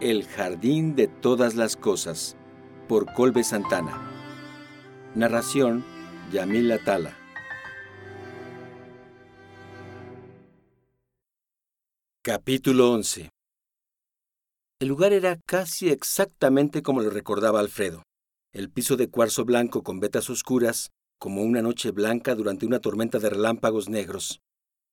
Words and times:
El 0.00 0.26
Jardín 0.26 0.96
de 0.96 1.06
Todas 1.06 1.54
las 1.54 1.76
Cosas, 1.76 2.36
por 2.88 3.14
Colbe 3.14 3.44
Santana. 3.44 4.10
Narración, 5.14 5.84
Yamil 6.32 6.72
Atala. 6.72 7.16
Capítulo 12.22 12.90
11 12.90 13.30
El 14.80 14.88
lugar 14.88 15.12
era 15.12 15.38
casi 15.46 15.90
exactamente 15.90 16.82
como 16.82 17.00
lo 17.00 17.10
recordaba 17.10 17.60
Alfredo. 17.60 18.02
El 18.52 18.70
piso 18.70 18.96
de 18.96 19.08
cuarzo 19.08 19.44
blanco 19.44 19.84
con 19.84 20.00
vetas 20.00 20.28
oscuras, 20.28 20.90
como 21.20 21.42
una 21.42 21.62
noche 21.62 21.92
blanca 21.92 22.34
durante 22.34 22.66
una 22.66 22.80
tormenta 22.80 23.20
de 23.20 23.30
relámpagos 23.30 23.88
negros. 23.88 24.40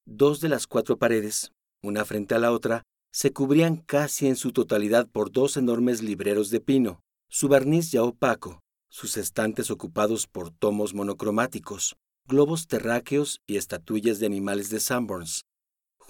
Dos 0.05 0.41
de 0.41 0.49
las 0.49 0.67
cuatro 0.67 0.97
paredes, 0.97 1.51
una 1.81 2.05
frente 2.05 2.35
a 2.35 2.39
la 2.39 2.51
otra, 2.51 2.83
se 3.11 3.33
cubrían 3.33 3.77
casi 3.77 4.27
en 4.27 4.35
su 4.35 4.51
totalidad 4.51 5.07
por 5.09 5.31
dos 5.31 5.57
enormes 5.57 6.01
libreros 6.01 6.49
de 6.49 6.59
pino, 6.59 7.01
su 7.29 7.47
barniz 7.47 7.91
ya 7.91 8.03
opaco, 8.03 8.59
sus 8.89 9.17
estantes 9.17 9.71
ocupados 9.71 10.27
por 10.27 10.51
tomos 10.51 10.93
monocromáticos, 10.93 11.95
globos 12.27 12.67
terráqueos 12.67 13.41
y 13.47 13.57
estatuillas 13.57 14.19
de 14.19 14.25
animales 14.25 14.69
de 14.69 14.79
Sanborns, 14.79 15.43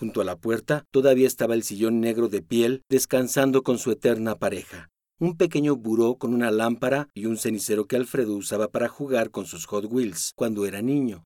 Junto 0.02 0.20
a 0.22 0.24
la 0.24 0.36
puerta 0.36 0.88
todavía 0.90 1.28
estaba 1.28 1.54
el 1.54 1.62
sillón 1.62 2.00
negro 2.00 2.28
de 2.28 2.42
piel 2.42 2.82
descansando 2.90 3.62
con 3.62 3.78
su 3.78 3.92
eterna 3.92 4.36
pareja, 4.36 4.90
un 5.20 5.38
pequeño 5.38 5.76
buró 5.76 6.16
con 6.16 6.34
una 6.34 6.50
lámpara 6.50 7.10
y 7.14 7.28
un 7.28 7.38
cenicero 7.38 7.86
que 7.86 7.98
Alfredo 7.98 8.34
usaba 8.34 8.70
para 8.70 8.88
jugar 8.88 9.30
con 9.30 9.46
sus 9.46 9.68
Hot 9.68 9.86
Wheels 9.86 10.32
cuando 10.36 10.66
era 10.66 10.82
niño. 10.82 11.24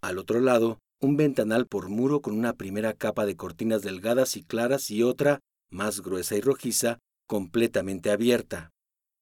Al 0.00 0.16
otro 0.16 0.40
lado, 0.40 0.78
un 1.00 1.16
ventanal 1.16 1.66
por 1.66 1.88
muro 1.88 2.20
con 2.20 2.36
una 2.36 2.54
primera 2.54 2.92
capa 2.92 3.26
de 3.26 3.36
cortinas 3.36 3.82
delgadas 3.82 4.36
y 4.36 4.42
claras 4.42 4.90
y 4.90 5.02
otra, 5.02 5.40
más 5.70 6.00
gruesa 6.00 6.36
y 6.36 6.40
rojiza, 6.40 6.98
completamente 7.26 8.10
abierta. 8.10 8.70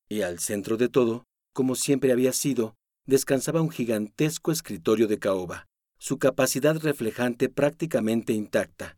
Y 0.08 0.22
al 0.22 0.38
centro 0.38 0.76
de 0.76 0.88
todo, 0.88 1.24
como 1.52 1.74
siempre 1.74 2.12
había 2.12 2.32
sido, 2.32 2.76
descansaba 3.06 3.62
un 3.62 3.70
gigantesco 3.70 4.52
escritorio 4.52 5.08
de 5.08 5.18
caoba, 5.18 5.66
su 5.98 6.18
capacidad 6.18 6.76
reflejante 6.76 7.48
prácticamente 7.48 8.32
intacta. 8.32 8.96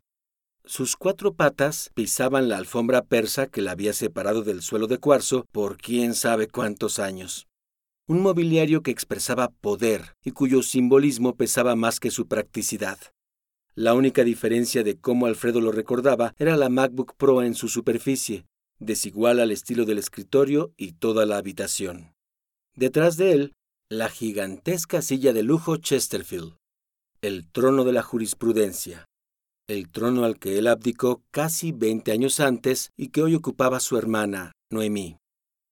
Sus 0.65 0.97
cuatro 0.97 1.33
patas 1.33 1.91
pisaban 1.93 2.49
la 2.49 2.57
alfombra 2.57 3.01
persa 3.01 3.47
que 3.47 3.61
la 3.61 3.71
había 3.71 3.93
separado 3.93 4.43
del 4.43 4.61
suelo 4.61 4.87
de 4.87 4.97
cuarzo 4.97 5.45
por 5.53 5.77
quién 5.77 6.13
sabe 6.13 6.49
cuántos 6.49 6.99
años. 6.99 7.46
Un 8.07 8.21
mobiliario 8.21 8.83
que 8.83 8.91
expresaba 8.91 9.49
poder 9.49 10.15
y 10.23 10.31
cuyo 10.31 10.63
simbolismo 10.63 11.35
pesaba 11.35 11.75
más 11.75 11.99
que 11.99 12.09
su 12.09 12.27
practicidad. 12.27 12.97
La 13.75 13.93
única 13.93 14.23
diferencia 14.23 14.83
de 14.83 14.97
cómo 14.97 15.25
Alfredo 15.25 15.61
lo 15.61 15.71
recordaba 15.71 16.33
era 16.37 16.55
la 16.57 16.69
MacBook 16.69 17.15
Pro 17.17 17.43
en 17.43 17.53
su 17.53 17.67
superficie, 17.67 18.45
desigual 18.79 19.39
al 19.39 19.51
estilo 19.51 19.85
del 19.85 19.97
escritorio 19.97 20.73
y 20.77 20.93
toda 20.93 21.25
la 21.25 21.37
habitación. 21.37 22.13
Detrás 22.75 23.17
de 23.17 23.33
él, 23.33 23.53
la 23.89 24.09
gigantesca 24.09 25.01
silla 25.01 25.33
de 25.33 25.43
lujo 25.43 25.77
Chesterfield 25.77 26.55
el 27.21 27.49
trono 27.51 27.83
de 27.83 27.93
la 27.93 28.03
jurisprudencia, 28.03 29.05
el 29.67 29.89
trono 29.89 30.23
al 30.23 30.37
que 30.37 30.57
él 30.57 30.67
abdicó 30.67 31.23
casi 31.31 31.71
veinte 31.71 32.11
años 32.11 32.39
antes 32.39 32.91
y 32.95 33.09
que 33.09 33.23
hoy 33.23 33.35
ocupaba 33.35 33.79
su 33.79 33.97
hermana, 33.97 34.51
Noemí. 34.71 35.17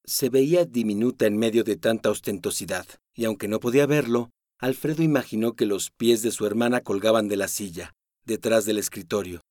Se 0.06 0.30
veía 0.30 0.66
diminuta 0.66 1.25
en 1.25 1.38
medio 1.38 1.64
de 1.64 1.78
tanta 1.78 2.11
ostentosidad, 2.11 2.86
y 3.16 3.25
aunque 3.25 3.48
no 3.48 3.59
podía 3.59 3.86
verlo, 3.86 4.30
Alfredo 4.59 5.03
imaginó 5.03 5.53
que 5.53 5.66
los 5.66 5.92
pies 5.92 6.22
de 6.22 6.31
su 6.31 6.45
hermana 6.45 6.81
colgaban 6.81 7.28
de 7.28 7.38
la 7.38 7.48
silla, 7.48 7.94
detrás 8.26 8.66
del 8.66 8.78
escritorio. 8.78 9.42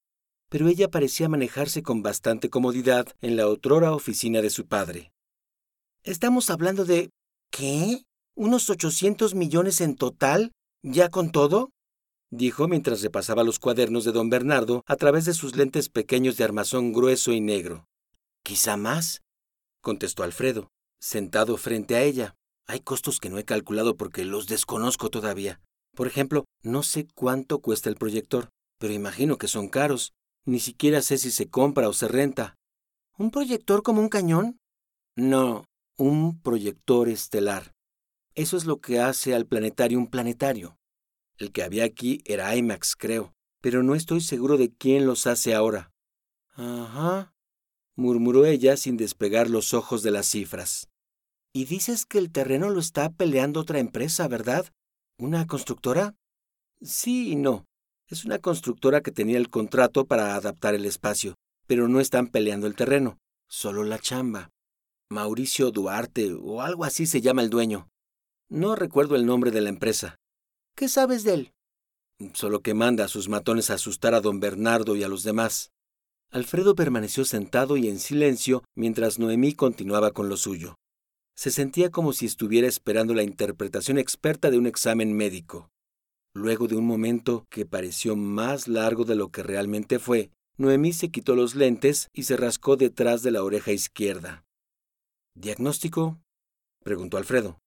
Pero 0.49 0.69
ella 0.69 0.89
parecía 0.89 1.29
manejarse 1.29 1.83
con 1.83 2.03
bastante 2.03 2.51
comodidad 2.51 3.09
en 3.21 3.37
la 3.37 3.49
otrora 3.49 3.93
oficina 3.93 4.41
de 4.41 4.51
su 4.51 4.67
padre. 4.67 5.13
Estamos 6.05 6.51
hablando 6.51 6.85
de... 6.85 7.11
¿Qué? 7.51 8.03
¿Unos 8.37 8.71
ochocientos 8.71 9.35
millones 9.35 9.81
en 9.81 9.97
total? 9.97 10.53
¿Ya 10.83 11.09
con 11.09 11.33
todo? 11.33 11.71
dijo 12.31 12.69
mientras 12.69 13.03
repasaba 13.03 13.45
los 13.45 13.59
cuadernos 13.59 14.05
de 14.05 14.13
don 14.13 14.29
Bernardo 14.29 14.83
a 14.87 14.97
través 14.97 15.25
de 15.25 15.35
sus 15.35 15.57
lentes 15.57 15.89
pequeños 15.89 16.37
de 16.37 16.45
armazón 16.45 16.93
grueso 16.93 17.33
y 17.33 17.41
negro. 17.41 17.87
Quizá 18.43 18.77
más, 18.77 19.23
contestó 19.85 20.25
Alfredo, 20.25 20.73
sentado 20.99 21.57
frente 21.57 21.95
a 21.95 22.03
ella. 22.03 22.35
Hay 22.67 22.81
costos 22.81 23.21
que 23.21 23.29
no 23.31 23.39
he 23.39 23.45
calculado 23.45 23.97
porque 23.97 24.25
los 24.25 24.49
desconozco 24.49 25.11
todavía. 25.11 25.61
Por 25.95 26.09
ejemplo, 26.09 26.45
no 26.63 26.83
sé 26.83 27.07
cuánto 27.15 27.61
cuesta 27.61 27.91
el 27.91 27.97
proyector, 27.97 28.49
pero 28.81 28.95
imagino 28.95 29.39
que 29.39 29.47
son 29.47 29.69
caros. 29.69 30.13
Ni 30.47 30.59
siquiera 30.59 31.03
sé 31.03 31.19
si 31.19 31.31
se 31.31 31.49
compra 31.49 31.89
o 31.89 31.93
se 31.93 32.09
renta. 32.09 32.57
¿Un 33.17 33.31
proyector 33.31 33.83
como 33.83 34.01
un 34.01 34.09
cañón? 34.09 34.59
No, 35.15 35.65
un 35.97 36.41
proyector 36.41 37.09
estelar. 37.09 37.73
Eso 38.35 38.57
es 38.57 38.65
lo 38.65 38.81
que 38.81 38.99
hace 38.99 39.35
al 39.35 39.47
planetario 39.47 39.99
un 39.99 40.09
planetario. 40.09 40.77
El 41.37 41.53
que 41.53 41.63
había 41.63 41.85
aquí 41.85 42.23
era 42.25 42.57
IMAX, 42.57 42.97
creo, 42.97 43.35
pero 43.61 43.83
no 43.83 43.95
estoy 43.95 44.21
seguro 44.21 44.57
de 44.57 44.73
quién 44.73 45.07
los 45.07 45.27
hace 45.27 45.55
ahora. 45.55 45.93
Ajá, 46.57 47.34
murmuró 47.97 48.47
ella 48.47 48.77
sin 48.77 48.97
despegar 48.97 49.51
los 49.51 49.75
ojos 49.75 50.03
de 50.03 50.11
las 50.11 50.27
cifras. 50.27 50.89
Y 51.53 51.67
dices 51.67 52.05
que 52.07 52.19
el 52.19 52.33
terreno 52.33 52.71
lo 52.71 52.81
está 52.81 53.11
peleando 53.11 53.61
otra 53.61 53.79
empresa, 53.79 54.27
¿verdad? 54.29 54.67
¿Una 55.19 55.47
constructora? 55.47 56.15
Sí 56.83 57.31
y 57.31 57.37
no. 57.37 57.65
Es 58.09 58.25
una 58.25 58.39
constructora 58.39 59.01
que 59.01 59.13
tenía 59.13 59.39
el 59.39 59.49
contrato 59.49 60.07
para 60.07 60.35
adaptar 60.35 60.75
el 60.75 60.85
espacio, 60.85 61.37
pero 61.67 61.89
no 61.89 62.01
están 62.01 62.27
peleando 62.27 62.67
el 62.67 62.75
terreno, 62.75 63.19
solo 63.49 63.85
la 63.85 63.99
chamba. 63.99 64.51
Mauricio 65.11 65.71
Duarte 65.71 66.33
o 66.33 66.61
algo 66.61 66.85
así 66.85 67.07
se 67.07 67.21
llama 67.21 67.43
el 67.43 67.51
dueño. 67.51 67.89
No 68.49 68.75
recuerdo 68.75 69.17
el 69.17 69.27
nombre 69.27 69.51
de 69.51 69.61
la 69.61 69.69
empresa. 69.69 70.17
¿Qué 70.77 70.89
sabes 70.89 71.25
de 71.25 71.35
él? 71.35 71.53
Solo 72.35 72.61
que 72.61 72.75
manda 72.75 73.05
a 73.05 73.09
sus 73.09 73.29
matones 73.29 73.71
a 73.71 73.75
asustar 73.75 74.15
a 74.15 74.21
don 74.21 74.41
Bernardo 74.41 74.97
y 74.97 75.03
a 75.03 75.09
los 75.09 75.23
demás. 75.23 75.71
Alfredo 76.35 76.75
permaneció 76.75 77.25
sentado 77.25 77.77
y 77.77 77.89
en 77.89 77.99
silencio 77.99 78.65
mientras 78.77 79.19
Noemí 79.19 79.55
continuaba 79.55 80.11
con 80.11 80.29
lo 80.29 80.37
suyo. 80.37 80.75
Se 81.37 81.51
sentía 81.51 81.91
como 81.91 82.13
si 82.13 82.27
estuviera 82.27 82.69
esperando 82.69 83.15
la 83.15 83.23
interpretación 83.23 83.99
experta 83.99 84.51
de 84.51 84.59
un 84.59 84.67
examen 84.67 85.17
médico. 85.17 85.71
Luego 86.35 86.67
de 86.67 86.77
un 86.77 86.87
momento 86.87 87.47
que 87.51 87.65
pareció 87.65 88.17
más 88.17 88.67
largo 88.67 89.05
de 89.05 89.15
lo 89.15 89.29
que 89.31 89.45
realmente 89.45 89.99
fue, 89.99 90.31
Noemí 90.59 90.93
se 90.93 91.11
quitó 91.11 91.37
los 91.37 91.55
lentes 91.55 92.09
y 92.13 92.25
se 92.25 92.37
rascó 92.37 92.77
detrás 92.77 93.23
de 93.23 93.31
la 93.31 93.45
oreja 93.45 93.71
izquierda. 93.73 94.45
¿Diagnóstico? 95.37 96.19
preguntó 96.83 97.17
Alfredo. 97.17 97.59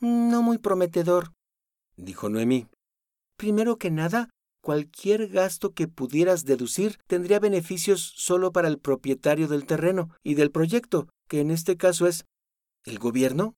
No 0.00 0.40
muy 0.40 0.58
prometedor 0.58 1.32
dijo 1.96 2.28
Noemí. 2.28 2.66
Primero 3.36 3.76
que 3.76 3.90
nada, 3.90 4.30
cualquier 4.64 5.28
gasto 5.28 5.74
que 5.74 5.88
pudieras 5.88 6.46
deducir 6.46 6.98
tendría 7.06 7.38
beneficios 7.38 8.14
solo 8.16 8.50
para 8.50 8.66
el 8.66 8.78
propietario 8.78 9.46
del 9.46 9.66
terreno 9.66 10.08
y 10.22 10.36
del 10.36 10.50
proyecto, 10.50 11.06
que 11.28 11.40
en 11.40 11.50
este 11.50 11.76
caso 11.76 12.06
es 12.06 12.24
el 12.84 12.98
gobierno. 12.98 13.54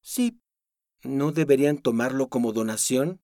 Sí. 0.00 0.38
¿No 1.02 1.32
deberían 1.32 1.78
tomarlo 1.78 2.28
como 2.28 2.52
donación? 2.52 3.20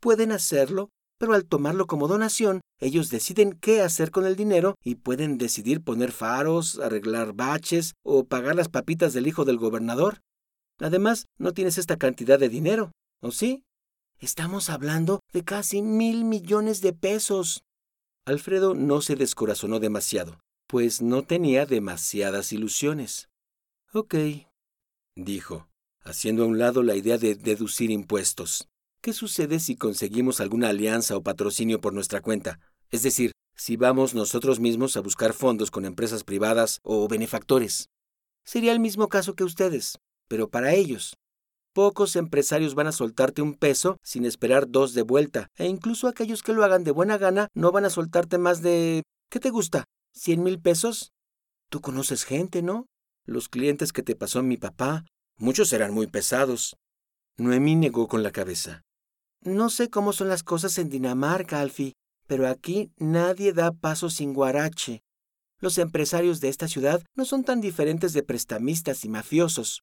Pueden 0.00 0.32
hacerlo, 0.32 0.90
pero 1.16 1.34
al 1.34 1.46
tomarlo 1.46 1.86
como 1.86 2.08
donación, 2.08 2.60
ellos 2.80 3.08
deciden 3.08 3.52
qué 3.52 3.80
hacer 3.80 4.10
con 4.10 4.26
el 4.26 4.34
dinero 4.34 4.74
y 4.82 4.96
pueden 4.96 5.38
decidir 5.38 5.80
poner 5.80 6.10
faros, 6.10 6.80
arreglar 6.80 7.34
baches 7.34 7.94
o 8.02 8.24
pagar 8.24 8.56
las 8.56 8.68
papitas 8.68 9.12
del 9.12 9.28
hijo 9.28 9.44
del 9.44 9.58
gobernador. 9.58 10.22
Además, 10.80 11.26
no 11.38 11.52
tienes 11.52 11.78
esta 11.78 11.98
cantidad 11.98 12.38
de 12.40 12.48
dinero, 12.48 12.90
¿o 13.20 13.30
sí? 13.30 13.62
Estamos 14.20 14.70
hablando 14.70 15.20
de 15.32 15.44
casi 15.44 15.82
mil 15.82 16.24
millones 16.24 16.80
de 16.80 16.92
pesos. 16.92 17.64
Alfredo 18.24 18.74
no 18.74 19.00
se 19.00 19.16
descorazonó 19.16 19.80
demasiado, 19.80 20.40
pues 20.66 21.02
no 21.02 21.22
tenía 21.22 21.66
demasiadas 21.66 22.52
ilusiones. 22.52 23.28
Ok, 23.92 24.14
dijo, 25.14 25.68
haciendo 26.02 26.44
a 26.44 26.46
un 26.46 26.58
lado 26.58 26.82
la 26.82 26.96
idea 26.96 27.18
de 27.18 27.34
deducir 27.34 27.90
impuestos. 27.90 28.68
¿Qué 29.02 29.12
sucede 29.12 29.60
si 29.60 29.76
conseguimos 29.76 30.40
alguna 30.40 30.70
alianza 30.70 31.16
o 31.16 31.22
patrocinio 31.22 31.80
por 31.80 31.92
nuestra 31.92 32.22
cuenta? 32.22 32.60
Es 32.90 33.02
decir, 33.02 33.32
si 33.56 33.76
vamos 33.76 34.14
nosotros 34.14 34.60
mismos 34.60 34.96
a 34.96 35.00
buscar 35.00 35.34
fondos 35.34 35.70
con 35.70 35.84
empresas 35.84 36.24
privadas 36.24 36.80
o 36.82 37.06
benefactores. 37.08 37.88
Sería 38.44 38.72
el 38.72 38.80
mismo 38.80 39.08
caso 39.08 39.34
que 39.34 39.44
ustedes, 39.44 39.98
pero 40.28 40.48
para 40.48 40.74
ellos. 40.74 41.14
Pocos 41.74 42.14
empresarios 42.14 42.76
van 42.76 42.86
a 42.86 42.92
soltarte 42.92 43.42
un 43.42 43.54
peso 43.54 43.98
sin 44.00 44.24
esperar 44.26 44.68
dos 44.68 44.94
de 44.94 45.02
vuelta, 45.02 45.48
e 45.56 45.66
incluso 45.66 46.06
aquellos 46.06 46.44
que 46.44 46.52
lo 46.52 46.62
hagan 46.62 46.84
de 46.84 46.92
buena 46.92 47.18
gana 47.18 47.48
no 47.52 47.72
van 47.72 47.84
a 47.84 47.90
soltarte 47.90 48.38
más 48.38 48.62
de... 48.62 49.02
¿Qué 49.28 49.40
te 49.40 49.50
gusta? 49.50 49.82
¿Cien 50.12 50.44
mil 50.44 50.60
pesos? 50.60 51.10
Tú 51.70 51.80
conoces 51.80 52.22
gente, 52.22 52.62
¿no? 52.62 52.86
Los 53.26 53.48
clientes 53.48 53.92
que 53.92 54.04
te 54.04 54.14
pasó 54.14 54.40
mi 54.44 54.56
papá, 54.56 55.04
muchos 55.36 55.72
eran 55.72 55.92
muy 55.92 56.06
pesados. 56.06 56.76
Noemí 57.38 57.74
negó 57.74 58.06
con 58.06 58.22
la 58.22 58.30
cabeza. 58.30 58.82
No 59.40 59.68
sé 59.68 59.90
cómo 59.90 60.12
son 60.12 60.28
las 60.28 60.44
cosas 60.44 60.78
en 60.78 60.90
Dinamarca, 60.90 61.60
Alfie, 61.60 61.94
pero 62.28 62.46
aquí 62.46 62.92
nadie 62.98 63.52
da 63.52 63.72
paso 63.72 64.10
sin 64.10 64.32
guarache. 64.32 65.02
Los 65.58 65.78
empresarios 65.78 66.40
de 66.40 66.50
esta 66.50 66.68
ciudad 66.68 67.02
no 67.16 67.24
son 67.24 67.42
tan 67.42 67.60
diferentes 67.60 68.12
de 68.12 68.22
prestamistas 68.22 69.04
y 69.04 69.08
mafiosos. 69.08 69.82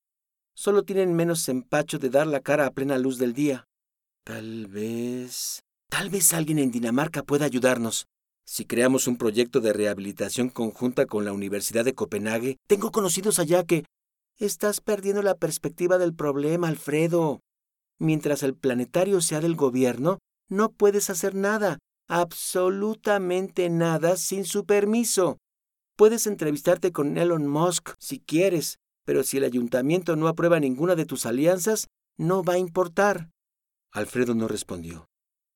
Solo 0.54 0.84
tienen 0.84 1.14
menos 1.14 1.48
empacho 1.50 1.98
de 1.98 2.10
dar 2.10 2.28
la 2.28 2.42
cara 2.42 2.66
a 2.66 2.72
plena 2.72 2.98
luz 2.98 3.18
del 3.18 3.34
día. 3.34 3.68
Tal 4.24 4.68
vez... 4.68 5.64
Tal 5.90 6.10
vez 6.10 6.34
alguien 6.34 6.60
en 6.60 6.72
Dinamarca 6.72 7.24
pueda 7.24 7.46
ayudarnos. 7.46 8.06
Si 8.46 8.66
creamos 8.66 9.08
un 9.08 9.18
proyecto 9.18 9.60
de 9.60 9.74
rehabilitación 9.74 10.50
conjunta 10.50 11.06
con 11.06 11.26
la 11.26 11.34
Universidad 11.34 11.86
de 11.86 11.96
Copenhague, 11.96 12.58
tengo 12.68 12.92
conocidos 12.92 13.40
allá 13.40 13.64
que... 13.64 13.86
Estás 14.38 14.82
perdiendo 14.82 15.22
la 15.22 15.36
perspectiva 15.36 15.98
del 15.98 16.16
problema, 16.16 16.68
Alfredo. 16.68 17.42
Mientras 18.00 18.42
el 18.42 18.56
planetario 18.56 19.22
sea 19.22 19.40
del 19.40 19.56
gobierno, 19.56 20.18
no 20.50 20.72
puedes 20.72 21.12
hacer 21.12 21.36
nada, 21.36 21.78
absolutamente 22.08 23.70
nada 23.70 24.18
sin 24.18 24.46
su 24.46 24.66
permiso. 24.66 25.38
Puedes 25.96 26.26
entrevistarte 26.26 26.92
con 26.92 27.18
Elon 27.18 27.48
Musk 27.48 27.92
si 28.00 28.20
quieres, 28.20 28.78
pero 29.06 29.24
si 29.24 29.38
el 29.38 29.44
ayuntamiento 29.44 30.16
no 30.16 30.28
aprueba 30.28 30.60
ninguna 30.60 30.96
de 30.96 31.06
tus 31.06 31.26
alianzas, 31.26 31.88
no 32.18 32.44
va 32.44 32.54
a 32.54 32.60
importar. 32.60 33.30
Alfredo 33.92 34.36
no 34.36 34.48
respondió. 34.48 35.08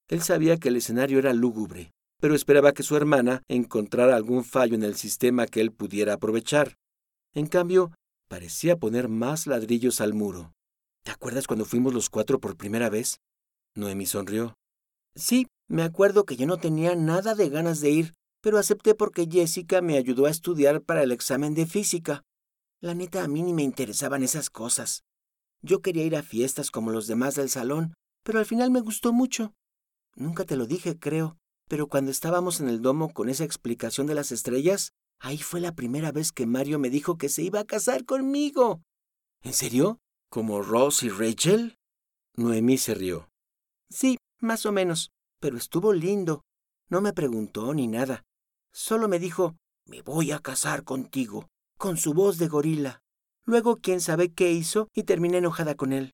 Él 0.08 0.22
sabía 0.22 0.58
que 0.58 0.70
el 0.70 0.76
escenario 0.76 1.20
era 1.20 1.34
lúgubre, 1.34 1.92
pero 2.20 2.36
esperaba 2.36 2.74
que 2.74 2.84
su 2.84 2.96
hermana 2.96 3.44
encontrara 3.48 4.16
algún 4.16 4.44
fallo 4.44 4.76
en 4.76 4.84
el 4.84 4.96
sistema 4.96 5.48
que 5.48 5.62
él 5.62 5.72
pudiera 5.72 6.14
aprovechar. 6.14 6.76
En 7.34 7.48
cambio, 7.48 7.92
parecía 8.28 8.78
poner 8.78 9.10
más 9.10 9.48
ladrillos 9.48 10.02
al 10.02 10.14
muro. 10.14 10.54
¿Te 11.04 11.12
acuerdas 11.12 11.48
cuando 11.48 11.66
fuimos 11.66 11.94
los 11.94 12.10
cuatro 12.10 12.40
por 12.40 12.58
primera 12.58 12.90
vez? 12.90 13.20
Noemi 13.76 14.06
sonrió. 14.06 14.56
Sí, 15.16 15.48
me 15.70 15.84
acuerdo 15.84 16.26
que 16.26 16.36
yo 16.36 16.48
no 16.48 16.58
tenía 16.58 16.96
nada 16.96 17.36
de 17.36 17.50
ganas 17.50 17.80
de 17.80 17.92
ir, 17.92 18.14
pero 18.42 18.58
acepté 18.58 18.96
porque 18.96 19.28
Jessica 19.30 19.82
me 19.82 19.98
ayudó 19.98 20.26
a 20.26 20.30
estudiar 20.30 20.82
para 20.82 21.04
el 21.04 21.12
examen 21.12 21.54
de 21.56 21.66
física. 21.66 22.24
La 22.86 22.94
neta 22.94 23.24
a 23.24 23.28
mí 23.28 23.42
ni 23.42 23.52
me 23.52 23.64
interesaban 23.64 24.22
esas 24.22 24.52
cosas. 24.52 25.06
Yo 25.64 25.82
quería 25.82 26.04
ir 26.04 26.16
a 26.16 26.22
fiestas 26.22 26.70
como 26.70 26.92
los 26.92 27.08
demás 27.08 27.34
del 27.34 27.50
salón, 27.50 27.96
pero 28.24 28.38
al 28.38 28.46
final 28.46 28.70
me 28.70 28.80
gustó 28.80 29.12
mucho. 29.12 29.56
Nunca 30.16 30.46
te 30.46 30.56
lo 30.56 30.68
dije, 30.68 31.00
creo, 31.00 31.36
pero 31.68 31.88
cuando 31.88 32.12
estábamos 32.12 32.62
en 32.62 32.70
el 32.70 32.84
domo 32.84 33.12
con 33.12 33.28
esa 33.28 33.44
explicación 33.44 34.06
de 34.06 34.14
las 34.14 34.32
estrellas, 34.32 34.92
ahí 35.20 35.40
fue 35.40 35.62
la 35.62 35.74
primera 35.74 36.12
vez 36.12 36.32
que 36.32 36.46
Mario 36.46 36.78
me 36.78 36.92
dijo 36.92 37.18
que 37.18 37.28
se 37.28 37.42
iba 37.42 37.60
a 37.62 37.66
casar 37.66 38.06
conmigo. 38.06 38.84
¿En 39.42 39.54
serio? 39.54 39.98
¿Como 40.30 40.62
Ross 40.62 41.02
y 41.02 41.10
Rachel? 41.10 41.80
Noemí 42.36 42.78
se 42.78 42.94
rió. 42.94 43.32
Sí, 43.90 44.20
más 44.42 44.64
o 44.68 44.72
menos, 44.72 45.10
pero 45.40 45.58
estuvo 45.58 45.92
lindo. 45.92 46.44
No 46.88 47.02
me 47.02 47.14
preguntó 47.14 47.74
ni 47.74 47.88
nada. 47.88 48.22
Solo 48.72 49.08
me 49.08 49.18
dijo, 49.18 49.56
me 49.88 50.04
voy 50.04 50.32
a 50.32 50.38
casar 50.38 50.84
contigo, 50.84 51.48
con 51.78 51.98
su 51.98 52.14
voz 52.14 52.38
de 52.38 52.48
gorila. 52.48 53.02
Luego 53.46 53.78
quién 53.78 54.02
sabe 54.02 54.34
qué 54.34 54.52
hizo 54.52 54.88
y 54.94 55.04
terminé 55.04 55.38
enojada 55.38 55.76
con 55.76 55.94
él. 55.94 56.14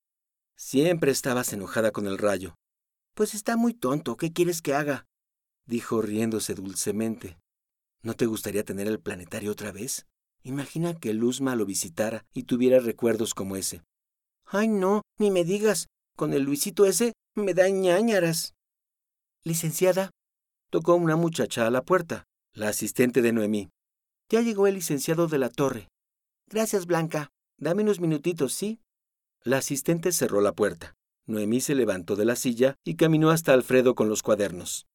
Siempre 0.58 1.12
estabas 1.12 1.54
enojada 1.54 1.92
con 1.92 2.08
el 2.08 2.18
rayo. 2.18 2.56
Pues 3.14 3.34
está 3.34 3.58
muy 3.58 3.74
tonto, 3.74 4.18
¿qué 4.18 4.32
quieres 4.32 4.62
que 4.62 4.74
haga? 4.74 5.06
dijo 5.66 6.02
riéndose 6.02 6.54
dulcemente. 6.54 7.38
¿No 8.04 8.14
te 8.16 8.26
gustaría 8.26 8.64
tener 8.64 8.88
el 8.88 9.00
planetario 9.00 9.52
otra 9.52 9.72
vez? 9.72 10.06
Imagina 10.44 10.96
que 10.96 11.14
Luzma 11.14 11.56
lo 11.56 11.66
visitara 11.66 12.26
y 12.34 12.44
tuviera 12.44 12.80
recuerdos 12.80 13.34
como 13.34 13.56
ese. 13.56 13.84
Ay, 14.46 14.68
no, 14.68 15.04
ni 15.18 15.32
me 15.32 15.44
digas. 15.44 15.88
Con 16.18 16.34
el 16.34 16.44
Luisito 16.44 16.86
ese 16.86 17.14
me 17.36 17.54
da 17.54 17.70
ñañaras. 17.70 18.54
Licenciada, 19.44 20.10
tocó 20.70 20.96
una 20.96 21.16
muchacha 21.16 21.68
a 21.68 21.72
la 21.72 21.84
puerta, 21.84 22.26
la 22.54 22.70
asistente 22.70 23.22
de 23.22 23.34
Noemí. 23.34 23.70
Ya 24.32 24.40
llegó 24.40 24.66
el 24.66 24.76
licenciado 24.76 25.28
de 25.28 25.38
la 25.38 25.50
torre. 25.50 25.90
Gracias, 26.50 26.86
Blanca. 26.86 27.34
Dame 27.58 27.84
unos 27.84 28.00
minutitos, 28.00 28.54
¿sí? 28.54 28.80
La 29.44 29.58
asistente 29.58 30.14
cerró 30.14 30.40
la 30.40 30.54
puerta. 30.54 30.96
Noemí 31.28 31.60
se 31.60 31.76
levantó 31.76 32.16
de 32.16 32.24
la 32.24 32.38
silla 32.38 32.76
y 32.86 32.96
caminó 32.96 33.30
hasta 33.30 33.52
Alfredo 33.52 33.94
con 33.94 34.08
los 34.08 34.24
cuadernos. 34.24 34.88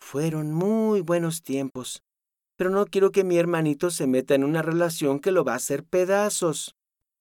Fueron 0.00 0.52
muy 0.52 1.00
buenos 1.00 1.42
tiempos, 1.42 2.02
pero 2.56 2.68
no 2.68 2.84
quiero 2.84 3.10
que 3.10 3.24
mi 3.24 3.38
hermanito 3.38 3.90
se 3.90 4.06
meta 4.06 4.34
en 4.34 4.44
una 4.44 4.60
relación 4.60 5.18
que 5.18 5.32
lo 5.32 5.44
va 5.44 5.54
a 5.54 5.56
hacer 5.56 5.84
pedazos, 5.84 6.74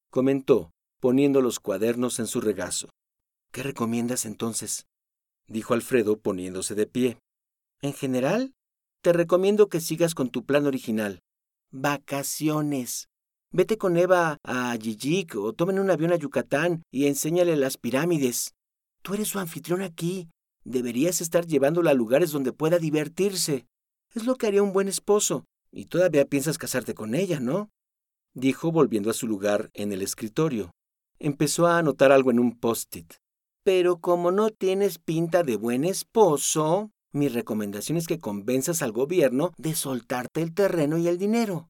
comentó, 0.10 0.72
poniendo 1.00 1.42
los 1.42 1.62
cuadernos 1.62 2.20
en 2.20 2.28
su 2.28 2.42
regazo. 2.42 2.90
¿Qué 3.54 3.64
recomiendas 3.64 4.26
entonces? 4.26 4.86
dijo 5.48 5.74
Alfredo 5.74 6.20
poniéndose 6.20 6.76
de 6.76 6.88
pie. 6.88 7.20
En 7.82 7.94
general, 7.94 8.54
te 9.02 9.14
recomiendo 9.14 9.70
que 9.70 9.80
sigas 9.80 10.14
con 10.14 10.30
tu 10.30 10.44
plan 10.46 10.66
original. 10.66 11.23
Vacaciones. 11.74 13.10
Vete 13.52 13.78
con 13.78 13.98
Eva 13.98 14.38
a 14.44 14.76
Yijik 14.76 15.36
o 15.36 15.52
tomen 15.52 15.80
un 15.80 15.92
avión 15.92 16.14
a 16.14 16.16
Yucatán 16.16 16.84
y 16.92 17.08
enséñale 17.08 17.58
las 17.58 17.78
pirámides. 17.78 18.54
Tú 19.02 19.16
eres 19.16 19.28
su 19.28 19.40
anfitrión 19.40 19.82
aquí. 19.82 20.30
Deberías 20.64 21.20
estar 21.20 21.46
llevándola 21.46 21.92
a 21.92 21.96
lugares 21.96 22.32
donde 22.32 22.54
pueda 22.54 22.80
divertirse. 22.80 23.66
Es 24.14 24.26
lo 24.26 24.36
que 24.36 24.48
haría 24.48 24.64
un 24.64 24.72
buen 24.72 24.88
esposo. 24.88 25.44
Y 25.72 25.86
todavía 25.86 26.24
piensas 26.26 26.58
casarte 26.58 26.94
con 26.94 27.16
ella, 27.16 27.42
¿no? 27.42 27.70
dijo 28.34 28.72
volviendo 28.72 29.10
a 29.10 29.14
su 29.14 29.28
lugar 29.28 29.70
en 29.74 29.92
el 29.92 30.02
escritorio 30.02 30.72
empezó 31.24 31.68
a 31.68 31.78
anotar 31.78 32.12
algo 32.12 32.32
en 32.32 32.40
un 32.40 32.60
post-it. 32.60 33.14
Pero 33.64 34.00
como 34.00 34.32
no 34.32 34.50
tienes 34.50 35.00
pinta 35.00 35.44
de 35.44 35.56
buen 35.56 35.86
esposo, 35.86 36.92
mi 37.14 37.28
recomendación 37.28 37.98
es 37.98 38.08
que 38.08 38.20
convenzas 38.20 38.82
al 38.82 38.92
gobierno 38.92 39.54
de 39.58 39.76
soltarte 39.76 40.42
el 40.42 40.54
terreno 40.54 40.98
y 40.98 41.08
el 41.08 41.18
dinero. 41.18 41.70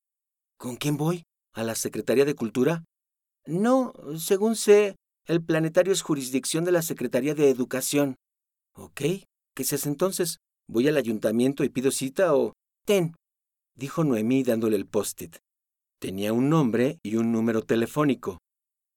¿Con 0.57 0.77
quién 0.77 0.97
voy? 0.97 1.23
¿A 1.53 1.63
la 1.63 1.75
Secretaría 1.75 2.25
de 2.25 2.35
Cultura? 2.35 2.85
No, 3.45 3.93
según 4.17 4.55
sé, 4.55 4.95
el 5.27 5.43
planetario 5.43 5.91
es 5.91 6.01
jurisdicción 6.01 6.63
de 6.63 6.71
la 6.71 6.81
Secretaría 6.81 7.35
de 7.35 7.49
Educación. 7.49 8.15
Ok, 8.75 9.01
¿qué 9.53 9.63
se 9.63 9.75
hace 9.75 9.89
entonces? 9.89 10.37
¿Voy 10.67 10.87
al 10.87 10.97
ayuntamiento 10.97 11.63
y 11.63 11.69
pido 11.69 11.91
cita 11.91 12.35
o... 12.35 12.53
Ten, 12.85 13.15
dijo 13.75 14.03
Noemí 14.03 14.43
dándole 14.43 14.77
el 14.77 14.87
post-it. 14.87 15.37
Tenía 15.99 16.33
un 16.33 16.49
nombre 16.49 16.99
y 17.03 17.17
un 17.17 17.31
número 17.31 17.61
telefónico. 17.61 18.39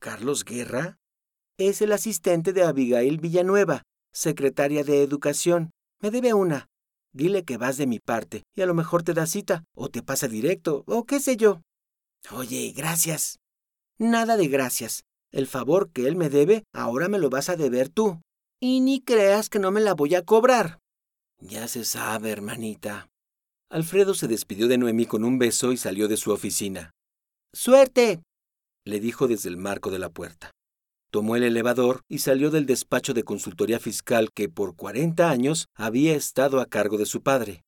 ¿Carlos 0.00 0.44
Guerra? 0.44 0.96
Es 1.58 1.82
el 1.82 1.92
asistente 1.92 2.52
de 2.52 2.62
Abigail 2.62 3.18
Villanueva, 3.18 3.82
secretaria 4.12 4.84
de 4.84 5.02
Educación. 5.02 5.70
Me 6.00 6.10
debe 6.10 6.34
una. 6.34 6.66
Dile 7.12 7.44
que 7.44 7.56
vas 7.56 7.76
de 7.76 7.86
mi 7.86 7.98
parte 7.98 8.42
y 8.54 8.62
a 8.62 8.66
lo 8.66 8.74
mejor 8.74 9.02
te 9.02 9.14
da 9.14 9.26
cita, 9.26 9.64
o 9.74 9.88
te 9.88 10.02
pasa 10.02 10.28
directo, 10.28 10.84
o 10.86 11.04
qué 11.04 11.20
sé 11.20 11.36
yo. 11.36 11.62
Oye, 12.30 12.72
gracias. 12.76 13.38
Nada 13.98 14.36
de 14.36 14.48
gracias. 14.48 15.04
El 15.32 15.46
favor 15.46 15.90
que 15.90 16.06
él 16.06 16.16
me 16.16 16.28
debe, 16.28 16.64
ahora 16.72 17.08
me 17.08 17.18
lo 17.18 17.30
vas 17.30 17.48
a 17.48 17.56
deber 17.56 17.88
tú. 17.88 18.20
Y 18.60 18.80
ni 18.80 19.00
creas 19.00 19.48
que 19.48 19.58
no 19.58 19.70
me 19.70 19.80
la 19.80 19.94
voy 19.94 20.14
a 20.14 20.22
cobrar. 20.22 20.78
Ya 21.38 21.68
se 21.68 21.84
sabe, 21.84 22.30
hermanita. 22.30 23.08
Alfredo 23.70 24.14
se 24.14 24.28
despidió 24.28 24.68
de 24.68 24.78
Noemí 24.78 25.06
con 25.06 25.24
un 25.24 25.38
beso 25.38 25.72
y 25.72 25.76
salió 25.76 26.08
de 26.08 26.16
su 26.16 26.32
oficina. 26.32 26.90
¡Suerte! 27.52 28.22
le 28.84 29.00
dijo 29.00 29.26
desde 29.26 29.48
el 29.48 29.56
marco 29.56 29.90
de 29.90 29.98
la 29.98 30.10
puerta. 30.10 30.52
Tomó 31.16 31.34
el 31.34 31.44
elevador 31.44 32.02
y 32.10 32.18
salió 32.18 32.50
del 32.50 32.66
despacho 32.66 33.14
de 33.14 33.22
consultoría 33.22 33.78
fiscal 33.78 34.32
que 34.34 34.50
por 34.50 34.76
40 34.76 35.30
años 35.30 35.70
había 35.74 36.14
estado 36.14 36.60
a 36.60 36.66
cargo 36.66 36.98
de 36.98 37.06
su 37.06 37.22
padre. 37.22 37.64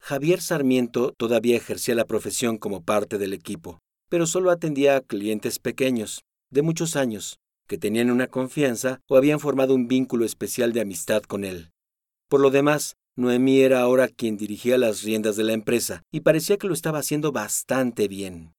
Javier 0.00 0.40
Sarmiento 0.40 1.12
todavía 1.14 1.58
ejercía 1.58 1.94
la 1.94 2.06
profesión 2.06 2.56
como 2.56 2.82
parte 2.82 3.18
del 3.18 3.34
equipo, 3.34 3.80
pero 4.08 4.26
solo 4.26 4.50
atendía 4.50 4.96
a 4.96 5.02
clientes 5.02 5.58
pequeños, 5.58 6.22
de 6.50 6.62
muchos 6.62 6.96
años, 6.96 7.38
que 7.68 7.76
tenían 7.76 8.10
una 8.10 8.28
confianza 8.28 9.02
o 9.10 9.18
habían 9.18 9.40
formado 9.40 9.74
un 9.74 9.88
vínculo 9.88 10.24
especial 10.24 10.72
de 10.72 10.80
amistad 10.80 11.20
con 11.20 11.44
él. 11.44 11.72
Por 12.30 12.40
lo 12.40 12.50
demás, 12.50 12.96
Noemí 13.14 13.60
era 13.60 13.80
ahora 13.80 14.08
quien 14.08 14.38
dirigía 14.38 14.78
las 14.78 15.02
riendas 15.02 15.36
de 15.36 15.44
la 15.44 15.52
empresa 15.52 16.02
y 16.10 16.20
parecía 16.20 16.56
que 16.56 16.66
lo 16.66 16.72
estaba 16.72 17.00
haciendo 17.00 17.30
bastante 17.30 18.08
bien. 18.08 18.55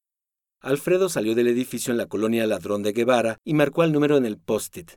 Alfredo 0.62 1.08
salió 1.08 1.36
del 1.36 1.48
edificio 1.48 1.92
en 1.92 1.98
la 1.98 2.08
colonia 2.08 2.48
Ladrón 2.48 2.82
de 2.84 2.92
Guevara 2.92 3.38
y 3.46 3.54
marcó 3.54 3.84
el 3.84 3.92
número 3.92 4.18
en 4.18 4.26
el 4.26 4.38
post-it. 4.38 4.92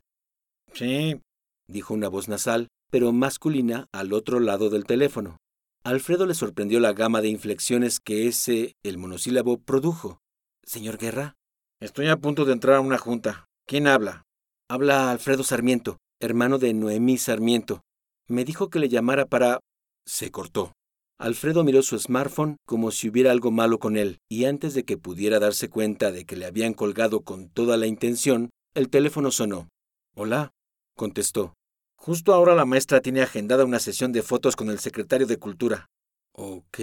Sí, 0.72 1.20
dijo 1.68 1.94
una 1.94 2.08
voz 2.08 2.28
nasal, 2.28 2.68
pero 2.90 3.12
masculina, 3.12 3.86
al 3.92 4.12
otro 4.12 4.40
lado 4.40 4.70
del 4.70 4.84
teléfono. 4.84 5.36
Alfredo 5.84 6.26
le 6.26 6.34
sorprendió 6.34 6.80
la 6.80 6.92
gama 6.92 7.20
de 7.20 7.28
inflexiones 7.28 8.00
que 8.00 8.26
ese, 8.26 8.74
el 8.82 8.98
monosílabo, 8.98 9.58
produjo. 9.58 10.18
Señor 10.62 10.98
Guerra. 10.98 11.34
Estoy 11.80 12.08
a 12.08 12.16
punto 12.16 12.44
de 12.44 12.52
entrar 12.52 12.76
a 12.76 12.80
una 12.80 12.98
junta. 12.98 13.46
¿Quién 13.66 13.86
habla? 13.86 14.24
Habla 14.68 15.10
Alfredo 15.10 15.42
Sarmiento, 15.42 15.98
hermano 16.20 16.58
de 16.58 16.74
Noemí 16.74 17.16
Sarmiento. 17.18 17.82
Me 18.28 18.44
dijo 18.44 18.70
que 18.70 18.78
le 18.78 18.88
llamara 18.88 19.26
para... 19.26 19.60
Se 20.06 20.30
cortó. 20.30 20.72
Alfredo 21.20 21.64
miró 21.64 21.82
su 21.82 21.98
smartphone 21.98 22.56
como 22.64 22.90
si 22.90 23.10
hubiera 23.10 23.30
algo 23.30 23.50
malo 23.50 23.78
con 23.78 23.98
él, 23.98 24.20
y 24.30 24.46
antes 24.46 24.72
de 24.72 24.84
que 24.84 24.96
pudiera 24.96 25.38
darse 25.38 25.68
cuenta 25.68 26.12
de 26.12 26.24
que 26.24 26.34
le 26.34 26.46
habían 26.46 26.72
colgado 26.72 27.20
con 27.20 27.50
toda 27.50 27.76
la 27.76 27.86
intención, 27.86 28.48
el 28.72 28.88
teléfono 28.88 29.30
sonó. 29.30 29.68
Hola, 30.16 30.50
contestó. 30.96 31.52
Justo 31.94 32.32
ahora 32.32 32.54
la 32.54 32.64
maestra 32.64 33.02
tiene 33.02 33.20
agendada 33.20 33.66
una 33.66 33.80
sesión 33.80 34.12
de 34.12 34.22
fotos 34.22 34.56
con 34.56 34.70
el 34.70 34.78
secretario 34.78 35.26
de 35.26 35.36
Cultura. 35.36 35.88
Ok. 36.32 36.78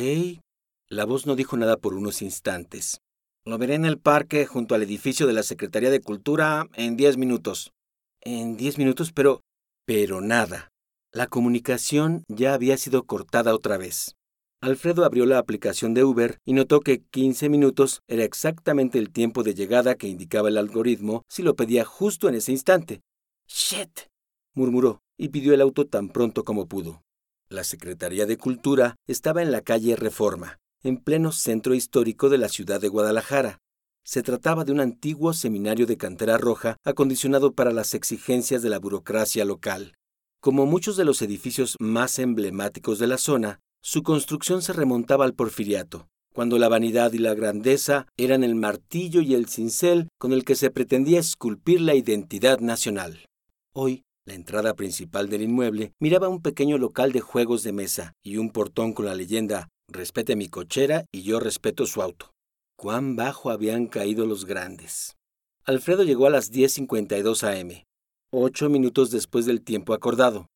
La 0.88 1.06
voz 1.06 1.26
no 1.26 1.36
dijo 1.36 1.58
nada 1.58 1.78
por 1.78 1.96
unos 1.96 2.22
instantes. 2.22 3.00
Lo 3.44 3.58
veré 3.58 3.74
en 3.74 3.86
el 3.86 3.98
parque 3.98 4.46
junto 4.46 4.76
al 4.76 4.84
edificio 4.84 5.26
de 5.26 5.34
la 5.34 5.42
Secretaría 5.42 5.90
de 5.90 6.02
Cultura 6.02 6.68
en 6.76 6.96
diez 6.96 7.18
minutos. 7.18 7.72
¿En 8.22 8.56
diez 8.56 8.78
minutos? 8.78 9.12
Pero... 9.12 9.42
Pero 9.88 10.22
nada. 10.22 10.70
La 11.12 11.26
comunicación 11.26 12.24
ya 12.28 12.54
había 12.54 12.78
sido 12.78 13.04
cortada 13.04 13.56
otra 13.56 13.78
vez. 13.78 14.17
Alfredo 14.60 15.06
abrió 15.06 15.28
la 15.28 15.38
aplicación 15.38 15.94
de 15.94 16.04
Uber 16.04 16.40
y 16.44 16.54
notó 16.54 16.80
que 16.80 17.04
15 17.04 17.48
minutos 17.48 18.02
era 18.08 18.24
exactamente 18.24 18.98
el 18.98 19.12
tiempo 19.12 19.44
de 19.44 19.54
llegada 19.54 19.96
que 19.96 20.08
indicaba 20.08 20.50
el 20.50 20.58
algoritmo 20.58 21.24
si 21.30 21.44
lo 21.44 21.56
pedía 21.56 21.86
justo 21.86 22.28
en 22.28 22.36
ese 22.36 22.52
instante. 22.52 23.02
¡Shit! 23.48 24.00
murmuró 24.56 25.04
y 25.16 25.30
pidió 25.30 25.54
el 25.54 25.62
auto 25.62 25.86
tan 25.86 26.10
pronto 26.10 26.44
como 26.44 26.68
pudo. 26.68 27.04
La 27.50 27.64
Secretaría 27.64 28.26
de 28.26 28.38
Cultura 28.38 28.96
estaba 29.06 29.44
en 29.44 29.52
la 29.52 29.62
calle 29.62 29.96
Reforma, 29.96 30.58
en 30.82 30.98
pleno 30.98 31.32
centro 31.32 31.76
histórico 31.76 32.28
de 32.30 32.40
la 32.40 32.50
ciudad 32.50 32.82
de 32.82 32.88
Guadalajara. 32.88 33.60
Se 34.04 34.24
trataba 34.24 34.66
de 34.66 34.72
un 34.72 34.80
antiguo 34.80 35.34
seminario 35.34 35.86
de 35.86 35.98
cantera 35.98 36.40
roja 36.40 36.78
acondicionado 36.84 37.54
para 37.54 37.72
las 37.72 37.94
exigencias 37.94 38.64
de 38.64 38.70
la 38.70 38.80
burocracia 38.80 39.46
local. 39.46 39.94
Como 40.42 40.66
muchos 40.66 40.98
de 40.98 41.06
los 41.06 41.22
edificios 41.22 41.76
más 41.80 42.18
emblemáticos 42.18 43.00
de 43.00 43.08
la 43.08 43.18
zona, 43.18 43.60
su 43.88 44.04
construcción 44.04 44.62
se 44.62 44.74
remontaba 44.74 45.24
al 45.24 45.34
porfiriato, 45.34 46.10
cuando 46.34 46.60
la 46.60 46.68
vanidad 46.68 47.14
y 47.14 47.20
la 47.20 47.34
grandeza 47.34 48.06
eran 48.18 48.44
el 48.44 48.54
martillo 48.54 49.22
y 49.22 49.34
el 49.34 49.48
cincel 49.48 50.10
con 50.20 50.34
el 50.34 50.44
que 50.44 50.56
se 50.56 50.72
pretendía 50.72 51.22
esculpir 51.22 51.80
la 51.80 51.96
identidad 51.96 52.60
nacional. 52.60 53.24
Hoy, 53.74 54.04
la 54.26 54.34
entrada 54.34 54.74
principal 54.74 55.30
del 55.30 55.44
inmueble 55.44 55.94
miraba 56.02 56.28
un 56.28 56.42
pequeño 56.42 56.78
local 56.78 57.14
de 57.14 57.22
juegos 57.22 57.64
de 57.64 57.72
mesa 57.72 58.12
y 58.22 58.36
un 58.36 58.50
portón 58.50 58.92
con 58.92 59.06
la 59.06 59.16
leyenda 59.16 59.70
Respete 59.90 60.36
mi 60.36 60.50
cochera 60.50 61.06
y 61.14 61.22
yo 61.22 61.40
respeto 61.40 61.86
su 61.86 62.02
auto. 62.02 62.34
Cuán 62.78 63.16
bajo 63.16 63.52
habían 63.52 63.88
caído 63.88 64.26
los 64.26 64.44
grandes. 64.44 65.16
Alfredo 65.64 66.04
llegó 66.04 66.28
a 66.28 66.30
las 66.30 66.52
10.52 66.52 67.62
am, 67.62 67.84
ocho 68.32 68.70
minutos 68.70 69.12
después 69.12 69.46
del 69.46 69.62
tiempo 69.62 69.94
acordado. 69.94 70.48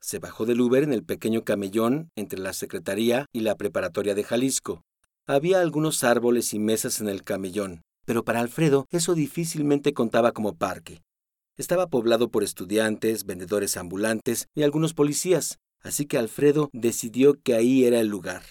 Se 0.00 0.18
bajó 0.18 0.46
del 0.46 0.60
Uber 0.60 0.82
en 0.82 0.92
el 0.92 1.04
pequeño 1.04 1.44
camellón 1.44 2.10
entre 2.16 2.38
la 2.38 2.52
Secretaría 2.52 3.26
y 3.32 3.40
la 3.40 3.56
Preparatoria 3.56 4.14
de 4.14 4.24
Jalisco. 4.24 4.82
Había 5.26 5.60
algunos 5.60 6.02
árboles 6.04 6.54
y 6.54 6.58
mesas 6.58 7.00
en 7.00 7.08
el 7.08 7.22
camellón, 7.22 7.82
pero 8.06 8.24
para 8.24 8.40
Alfredo 8.40 8.86
eso 8.90 9.14
difícilmente 9.14 9.92
contaba 9.92 10.32
como 10.32 10.56
parque. 10.56 11.02
Estaba 11.56 11.88
poblado 11.88 12.30
por 12.30 12.42
estudiantes, 12.42 13.26
vendedores 13.26 13.76
ambulantes 13.76 14.46
y 14.54 14.62
algunos 14.62 14.94
policías, 14.94 15.58
así 15.82 16.06
que 16.06 16.16
Alfredo 16.16 16.70
decidió 16.72 17.34
que 17.34 17.54
ahí 17.54 17.84
era 17.84 18.00
el 18.00 18.08
lugar. 18.08 18.42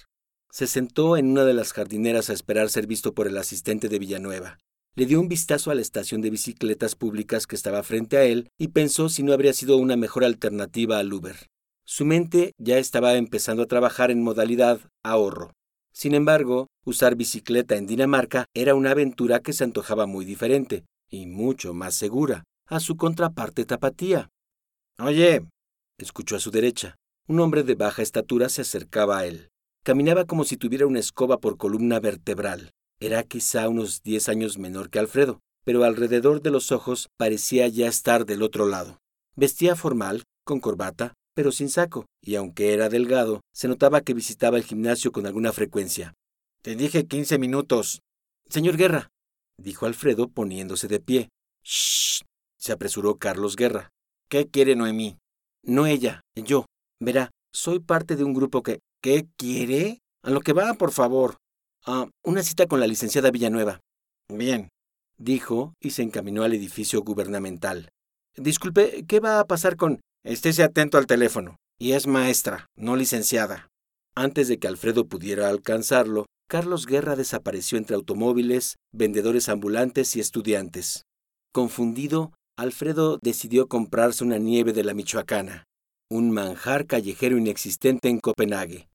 Se 0.51 0.67
sentó 0.67 1.17
en 1.17 1.31
una 1.31 1.43
de 1.45 1.53
las 1.53 1.73
jardineras 1.73 2.29
a 2.29 2.33
esperar 2.33 2.69
ser 2.69 2.85
visto 2.85 3.13
por 3.13 3.27
el 3.27 3.37
asistente 3.37 3.89
de 3.89 3.99
Villanueva. 3.99 4.59
Le 4.99 5.05
dio 5.05 5.21
un 5.21 5.29
vistazo 5.29 5.71
a 5.71 5.75
la 5.75 5.81
estación 5.81 6.19
de 6.19 6.29
bicicletas 6.29 6.93
públicas 6.93 7.47
que 7.47 7.55
estaba 7.55 7.83
frente 7.83 8.17
a 8.17 8.25
él 8.25 8.49
y 8.57 8.67
pensó 8.67 9.07
si 9.07 9.23
no 9.23 9.31
habría 9.31 9.53
sido 9.53 9.77
una 9.77 9.95
mejor 9.95 10.25
alternativa 10.25 10.99
al 10.99 11.13
Uber. 11.13 11.37
Su 11.85 12.03
mente 12.03 12.51
ya 12.57 12.79
estaba 12.79 13.15
empezando 13.15 13.63
a 13.63 13.67
trabajar 13.67 14.11
en 14.11 14.21
modalidad 14.21 14.81
ahorro. 15.01 15.53
Sin 15.93 16.15
embargo, 16.15 16.67
usar 16.83 17.15
bicicleta 17.15 17.77
en 17.77 17.87
Dinamarca 17.87 18.47
era 18.53 18.75
una 18.75 18.91
aventura 18.91 19.39
que 19.39 19.53
se 19.53 19.63
antojaba 19.63 20.05
muy 20.05 20.25
diferente 20.25 20.83
y 21.09 21.27
mucho 21.27 21.73
más 21.73 21.95
segura 21.95 22.43
a 22.67 22.81
su 22.81 22.97
contraparte 22.97 23.63
tapatía. 23.63 24.27
Oye, 24.97 25.45
escuchó 25.97 26.35
a 26.35 26.39
su 26.41 26.51
derecha. 26.51 26.97
Un 27.25 27.39
hombre 27.39 27.63
de 27.63 27.75
baja 27.75 28.01
estatura 28.01 28.49
se 28.49 28.63
acercaba 28.63 29.19
a 29.19 29.25
él. 29.25 29.47
Caminaba 29.85 30.25
como 30.25 30.43
si 30.43 30.57
tuviera 30.57 30.87
una 30.87 30.99
escoba 30.99 31.37
por 31.37 31.55
columna 31.55 32.01
vertebral. 32.01 32.71
Era 33.01 33.23
quizá 33.23 33.69
unos 33.69 34.03
diez 34.03 34.27
años 34.27 34.57
menor 34.57 34.89
que 34.89 34.99
Alfredo, 34.99 35.39
pero 35.63 35.83
alrededor 35.83 36.41
de 36.41 36.51
los 36.51 36.71
ojos 36.71 37.07
parecía 37.17 37.67
ya 37.69 37.87
estar 37.87 38.25
del 38.25 38.43
otro 38.43 38.67
lado. 38.67 38.97
Vestía 39.37 39.77
formal, 39.77 40.23
con 40.43 40.59
corbata, 40.59 41.13
pero 41.33 41.53
sin 41.53 41.69
saco, 41.69 42.05
y 42.21 42.35
aunque 42.35 42.73
era 42.73 42.89
delgado, 42.89 43.39
se 43.53 43.69
notaba 43.69 44.01
que 44.01 44.13
visitaba 44.13 44.57
el 44.57 44.65
gimnasio 44.65 45.13
con 45.13 45.25
alguna 45.25 45.53
frecuencia. 45.53 46.13
Te 46.61 46.75
dije 46.75 47.07
quince 47.07 47.39
minutos. 47.39 48.01
Señor 48.49 48.75
Guerra, 48.75 49.07
dijo 49.57 49.85
Alfredo 49.85 50.27
poniéndose 50.27 50.89
de 50.89 50.99
pie. 50.99 51.29
Shh. 51.63 52.23
se 52.57 52.73
apresuró 52.73 53.15
Carlos 53.17 53.55
Guerra. 53.55 53.91
¿Qué 54.27 54.47
quiere 54.47 54.75
Noemí? 54.75 55.17
No 55.63 55.85
ella, 55.85 56.21
yo. 56.35 56.65
Verá, 56.99 57.31
soy 57.53 57.79
parte 57.79 58.17
de 58.17 58.25
un 58.25 58.33
grupo 58.33 58.61
que... 58.61 58.79
¿Qué 59.01 59.27
quiere? 59.37 59.99
A 60.23 60.31
lo 60.31 60.41
que 60.41 60.51
va, 60.51 60.73
por 60.73 60.91
favor. 60.91 61.37
Ah, 61.85 62.07
una 62.23 62.43
cita 62.43 62.67
con 62.67 62.79
la 62.79 62.87
licenciada 62.87 63.31
Villanueva. 63.31 63.79
Bien, 64.31 64.69
dijo 65.17 65.73
y 65.79 65.91
se 65.91 66.03
encaminó 66.03 66.43
al 66.43 66.53
edificio 66.53 67.01
gubernamental. 67.01 67.89
Disculpe, 68.35 69.05
¿qué 69.07 69.19
va 69.19 69.39
a 69.39 69.45
pasar 69.45 69.75
con... 69.75 70.01
Estése 70.23 70.63
atento 70.63 70.97
al 70.97 71.07
teléfono. 71.07 71.55
Y 71.79 71.93
es 71.93 72.07
maestra, 72.07 72.65
no 72.75 72.95
licenciada. 72.95 73.69
Antes 74.15 74.47
de 74.49 74.59
que 74.59 74.67
Alfredo 74.67 75.07
pudiera 75.07 75.47
alcanzarlo, 75.47 76.25
Carlos 76.49 76.85
Guerra 76.85 77.15
desapareció 77.15 77.77
entre 77.77 77.95
automóviles, 77.95 78.75
vendedores 78.91 79.47
ambulantes 79.49 80.15
y 80.15 80.19
estudiantes. 80.19 81.03
Confundido, 81.53 82.33
Alfredo 82.57 83.19
decidió 83.21 83.67
comprarse 83.67 84.23
una 84.23 84.37
nieve 84.37 84.73
de 84.73 84.83
la 84.83 84.93
Michoacana, 84.93 85.63
un 86.11 86.31
manjar 86.31 86.85
callejero 86.85 87.37
inexistente 87.37 88.09
en 88.09 88.19
Copenhague. 88.19 88.89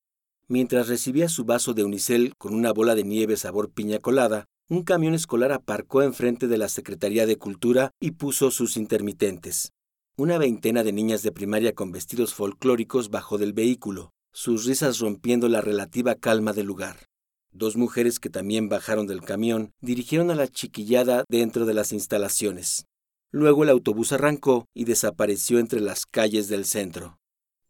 Mientras 0.49 0.89
recibía 0.89 1.31
su 1.31 1.45
vaso 1.45 1.73
de 1.73 1.85
unicel 1.85 2.35
con 2.37 2.55
una 2.55 2.73
bola 2.73 2.95
de 2.95 3.03
nieve 3.03 3.37
sabor 3.37 3.71
piña 3.71 3.99
colada, 3.99 4.45
un 4.69 4.83
camión 4.83 5.15
escolar 5.15 5.53
aparcó 5.53 6.03
enfrente 6.03 6.49
de 6.49 6.59
la 6.59 6.69
Secretaría 6.69 7.27
de 7.27 7.37
Cultura 7.37 7.93
y 7.99 8.13
puso 8.13 8.51
sus 8.51 8.77
intermitentes. 8.77 9.73
Una 10.17 10.37
veintena 10.37 10.85
de 10.85 10.93
niñas 10.93 11.23
de 11.23 11.33
primaria 11.33 11.75
con 11.75 11.93
vestidos 11.93 12.35
folclóricos 12.35 13.09
bajó 13.11 13.39
del 13.39 13.55
vehículo, 13.55 14.11
sus 14.33 14.67
risas 14.67 14.99
rompiendo 14.99 15.49
la 15.49 15.63
relativa 15.63 16.15
calma 16.15 16.53
del 16.53 16.67
lugar. 16.67 17.07
Dos 17.51 17.77
mujeres 17.77 18.21
que 18.21 18.31
también 18.31 18.69
bajaron 18.69 19.07
del 19.07 19.23
camión 19.23 19.71
dirigieron 19.81 20.31
a 20.31 20.35
la 20.35 20.49
chiquillada 20.49 21.25
dentro 21.29 21.65
de 21.65 21.75
las 21.75 21.93
instalaciones. 21.93 22.85
Luego 23.31 23.65
el 23.65 23.71
autobús 23.71 24.13
arrancó 24.13 24.67
y 24.75 24.85
desapareció 24.85 25.59
entre 25.59 25.81
las 25.81 26.05
calles 26.05 26.49
del 26.49 26.65
centro. 26.65 27.17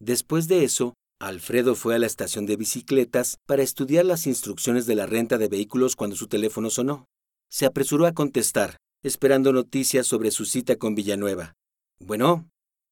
Después 0.01 0.49
de 0.49 0.65
eso, 0.65 0.95
Alfredo 1.21 1.75
fue 1.75 1.95
a 1.95 1.99
la 1.99 2.07
estación 2.07 2.45
de 2.47 2.57
bicicletas 2.57 3.39
para 3.47 3.63
estudiar 3.63 4.05
las 4.05 4.27
instrucciones 4.27 4.87
de 4.87 4.95
la 4.95 5.07
renta 5.07 5.39
de 5.39 5.49
vehículos 5.49 5.97
cuando 5.97 6.17
su 6.17 6.27
teléfono 6.27 6.71
sonó. 6.71 7.07
Se 7.51 7.67
apresuró 7.67 8.07
a 8.07 8.13
contestar, 8.13 8.79
esperando 9.03 9.53
noticias 9.53 10.07
sobre 10.07 10.31
su 10.31 10.45
cita 10.45 10.77
con 10.77 10.95
Villanueva. 10.95 11.55
Bueno. 12.01 12.49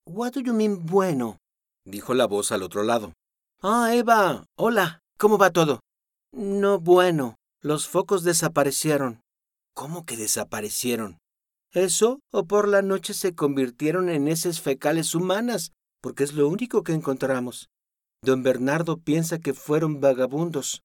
What 0.06 0.32
do 0.32 0.40
you 0.40 0.54
mean 0.54 0.86
bueno? 0.86 1.38
dijo 1.84 2.14
la 2.14 2.26
voz 2.26 2.52
al 2.52 2.62
otro 2.62 2.82
lado. 2.82 3.12
Ah, 3.60 3.94
Eva. 3.94 4.44
Hola. 4.56 5.00
¿Cómo 5.18 5.38
va 5.38 5.50
todo? 5.50 5.80
No 6.32 6.80
bueno. 6.80 7.36
Los 7.60 7.86
focos 7.86 8.24
desaparecieron. 8.24 9.20
¿Cómo 9.74 10.04
que 10.04 10.16
desaparecieron? 10.16 11.18
Eso, 11.72 12.20
o 12.32 12.44
por 12.44 12.68
la 12.68 12.82
noche 12.82 13.14
se 13.14 13.34
convirtieron 13.34 14.10
en 14.10 14.28
heces 14.28 14.60
fecales 14.60 15.14
humanas, 15.14 15.72
porque 16.00 16.24
es 16.24 16.34
lo 16.34 16.48
único 16.48 16.82
que 16.82 16.92
encontramos. 16.92 17.68
Don 18.24 18.44
Bernardo 18.44 18.98
piensa 18.98 19.40
que 19.40 19.52
fueron 19.52 20.00
vagabundos. 20.00 20.82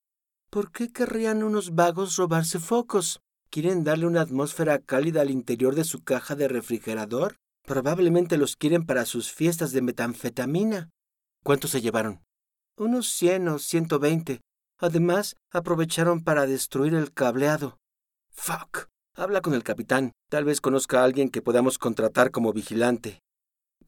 ¿Por 0.50 0.72
qué 0.72 0.91
querrían 0.91 1.44
unos 1.44 1.75
vagos 1.75 2.15
robarse 2.15 2.60
focos? 2.60 3.22
¿Quieren 3.51 3.84
darle 3.84 4.08
una 4.08 4.22
atmósfera 4.22 4.79
cálida 4.79 5.22
al 5.22 5.29
interior 5.29 5.75
de 5.75 5.84
su 5.84 6.03
caja 6.03 6.36
de 6.36 6.48
refrigerador? 6.48 7.36
Probablemente 7.63 8.38
los 8.38 8.56
quieren 8.56 8.88
para 8.88 9.06
sus 9.06 9.32
fiestas 9.32 9.72
de 9.72 9.84
metanfetamina. 9.84 10.89
¿Cuántos 11.44 11.72
se 11.72 11.82
llevaron? 11.82 12.24
Unos 12.75 13.08
cien 13.08 13.48
o 13.50 13.60
ciento 13.60 14.00
veinte. 14.00 14.41
Además, 14.79 15.36
aprovecharon 15.51 16.24
para 16.24 16.48
destruir 16.48 16.96
el 16.96 17.13
cableado. 17.13 17.77
Fuck. 18.32 18.88
Habla 19.15 19.41
con 19.41 19.53
el 19.53 19.63
capitán. 19.63 20.12
Tal 20.29 20.44
vez 20.44 20.60
conozca 20.60 21.01
a 21.01 21.03
alguien 21.03 21.29
que 21.29 21.44
podamos 21.44 21.77
contratar 21.77 22.32
como 22.32 22.51
vigilante. 22.51 23.20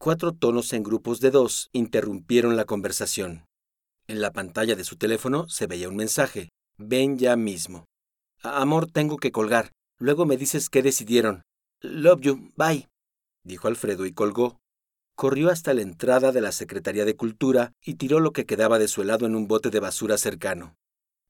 Cuatro 0.02 0.32
tonos 0.32 0.72
en 0.72 0.82
grupos 0.82 1.20
de 1.20 1.30
dos 1.30 1.68
interrumpieron 1.74 2.56
la 2.56 2.64
conversación. 2.64 3.44
En 4.08 4.22
la 4.22 4.30
pantalla 4.30 4.74
de 4.74 4.84
su 4.84 4.96
teléfono 4.96 5.46
se 5.50 5.66
veía 5.66 5.90
un 5.90 5.96
mensaje. 5.96 6.48
Ven 6.78 7.18
ya 7.18 7.36
mismo. 7.36 7.84
Amor, 8.42 8.90
tengo 8.90 9.18
que 9.18 9.30
colgar. 9.30 9.72
Luego 9.98 10.24
me 10.24 10.38
dices 10.38 10.70
qué 10.70 10.80
decidieron. 10.80 11.42
Love 11.82 12.20
you. 12.22 12.50
Bye. 12.56 12.88
Dijo 13.44 13.68
Alfredo 13.68 14.06
y 14.06 14.12
colgó. 14.12 14.58
Corrió 15.16 15.50
hasta 15.50 15.74
la 15.74 15.82
entrada 15.82 16.32
de 16.32 16.40
la 16.40 16.52
Secretaría 16.52 17.04
de 17.04 17.14
Cultura 17.14 17.72
y 17.84 17.96
tiró 17.96 18.20
lo 18.20 18.32
que 18.32 18.46
quedaba 18.46 18.78
de 18.78 18.88
su 18.88 19.02
helado 19.02 19.26
en 19.26 19.34
un 19.34 19.48
bote 19.48 19.68
de 19.68 19.80
basura 19.80 20.16
cercano. 20.16 20.76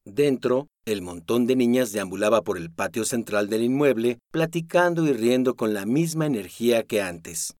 Dentro, 0.04 0.68
el 0.84 1.02
montón 1.02 1.48
de 1.48 1.56
niñas 1.56 1.90
deambulaba 1.90 2.42
por 2.42 2.56
el 2.56 2.70
patio 2.70 3.04
central 3.04 3.48
del 3.48 3.64
inmueble, 3.64 4.20
platicando 4.30 5.08
y 5.08 5.12
riendo 5.12 5.56
con 5.56 5.74
la 5.74 5.86
misma 5.86 6.26
energía 6.26 6.84
que 6.84 7.02
antes. 7.02 7.56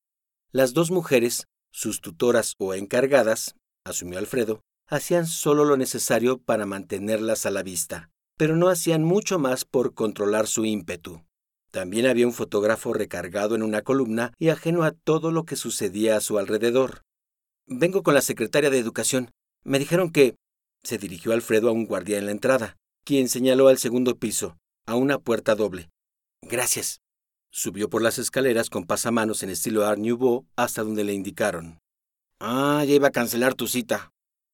Las 0.53 0.75
dos 0.75 0.91
mujeres, 0.91 1.47
sus 1.71 2.01
tutoras 2.01 2.55
o 2.59 2.75
encargadas, 2.75 3.55
asumió 3.85 4.19
Alfredo, 4.19 4.61
hacían 4.89 5.29
solo 5.29 5.65
lo 5.65 5.77
necesario 5.77 6.39
para 6.39 6.67
mantenerlas 6.67 7.47
a 7.47 7.53
la 7.53 7.63
vista, 7.63 8.11
pero 8.37 8.57
no 8.57 8.69
hacían 8.69 9.05
mucho 9.05 9.39
más 9.39 9.65
por 9.65 9.95
controlar 9.95 10.49
su 10.49 10.65
ímpetu. 10.65 11.23
También 11.71 12.07
había 12.07 12.27
un 12.27 12.33
fotógrafo 12.33 12.93
recargado 12.93 13.55
en 13.55 13.63
una 13.63 13.83
columna 13.83 14.33
y 14.39 14.49
ajeno 14.49 14.83
a 14.83 14.91
todo 14.91 15.31
lo 15.31 15.45
que 15.45 15.55
sucedía 15.55 16.17
a 16.17 16.21
su 16.21 16.37
alrededor. 16.37 17.03
Vengo 17.67 18.03
con 18.03 18.15
la 18.15 18.23
secretaria 18.23 18.71
de 18.71 18.79
Educación. 18.79 19.31
Me 19.63 19.79
dijeron 19.79 20.11
que... 20.11 20.35
Se 20.83 20.99
dirigió 20.99 21.33
Alfredo 21.33 21.69
a 21.69 21.73
un 21.73 21.87
guardia 21.87 22.19
en 22.19 22.27
la 22.27 22.33
entrada, 22.33 22.77
quien 23.05 23.29
señaló 23.29 23.69
al 23.69 23.79
segundo 23.79 24.17
piso, 24.17 24.57
a 24.87 24.97
una 24.97 25.19
puerta 25.19 25.55
doble. 25.55 25.91
Gracias. 26.43 27.01
Subió 27.53 27.91
por 27.91 28.01
las 28.01 28.19
escaleras 28.19 28.71
con 28.71 28.85
pasamanos 28.87 29.43
en 29.43 29.51
estilo 29.51 29.85
Art 29.85 29.99
Nouveau 29.99 30.47
hasta 30.55 30.85
donde 30.85 31.03
le 31.03 31.15
indicaron. 31.15 31.81
Ah, 32.39 32.85
ya 32.87 32.95
iba 32.95 33.09
a 33.09 33.13
cancelar 33.13 33.55
tu 33.55 33.67
cita. 33.67 34.13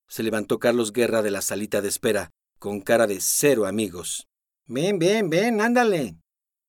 Se 0.08 0.22
levantó 0.22 0.58
Carlos 0.58 0.92
Guerra 0.92 1.20
de 1.20 1.30
la 1.30 1.42
salita 1.42 1.82
de 1.82 1.88
espera, 1.88 2.30
con 2.58 2.80
cara 2.80 3.06
de 3.06 3.20
cero 3.20 3.66
amigos. 3.66 4.26
Ven, 4.66 4.98
ven, 4.98 5.28
ven, 5.28 5.60
ándale. 5.60 6.16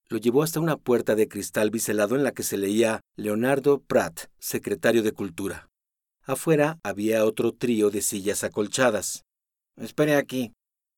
Lo 0.09 0.17
llevó 0.17 0.43
hasta 0.43 0.59
una 0.59 0.75
puerta 0.75 1.15
de 1.15 1.29
cristal 1.29 1.71
biselado 1.71 2.15
en 2.15 2.23
la 2.23 2.33
que 2.33 2.43
se 2.43 2.57
leía 2.57 3.01
Leonardo 3.15 3.81
Pratt, 3.81 4.25
secretario 4.37 5.03
de 5.03 5.13
Cultura. 5.13 5.69
Afuera 6.23 6.77
había 6.83 7.23
otro 7.23 7.53
trío 7.53 7.89
de 7.89 8.01
sillas 8.01 8.43
acolchadas. 8.43 9.23
Espere 9.77 10.15
aquí, 10.15 10.51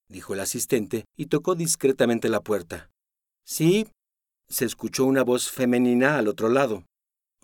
dijo 0.07 0.33
el 0.33 0.39
asistente 0.39 1.05
y 1.15 1.27
tocó 1.27 1.53
discretamente 1.53 2.29
la 2.29 2.41
puerta. 2.41 2.89
Sí, 3.45 3.87
se 4.49 4.65
escuchó 4.65 5.05
una 5.05 5.23
voz 5.23 5.49
femenina 5.49 6.17
al 6.17 6.27
otro 6.27 6.49
lado. 6.49 6.83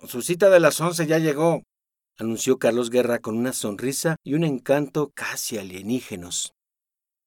Su 0.06 0.22
cita 0.22 0.50
de 0.50 0.60
las 0.60 0.80
once 0.80 1.06
ya 1.06 1.18
llegó, 1.18 1.62
anunció 2.18 2.58
Carlos 2.58 2.90
Guerra 2.90 3.20
con 3.20 3.36
una 3.36 3.52
sonrisa 3.52 4.16
y 4.24 4.34
un 4.34 4.44
encanto 4.44 5.10
casi 5.14 5.58
alienígenos. 5.58 6.52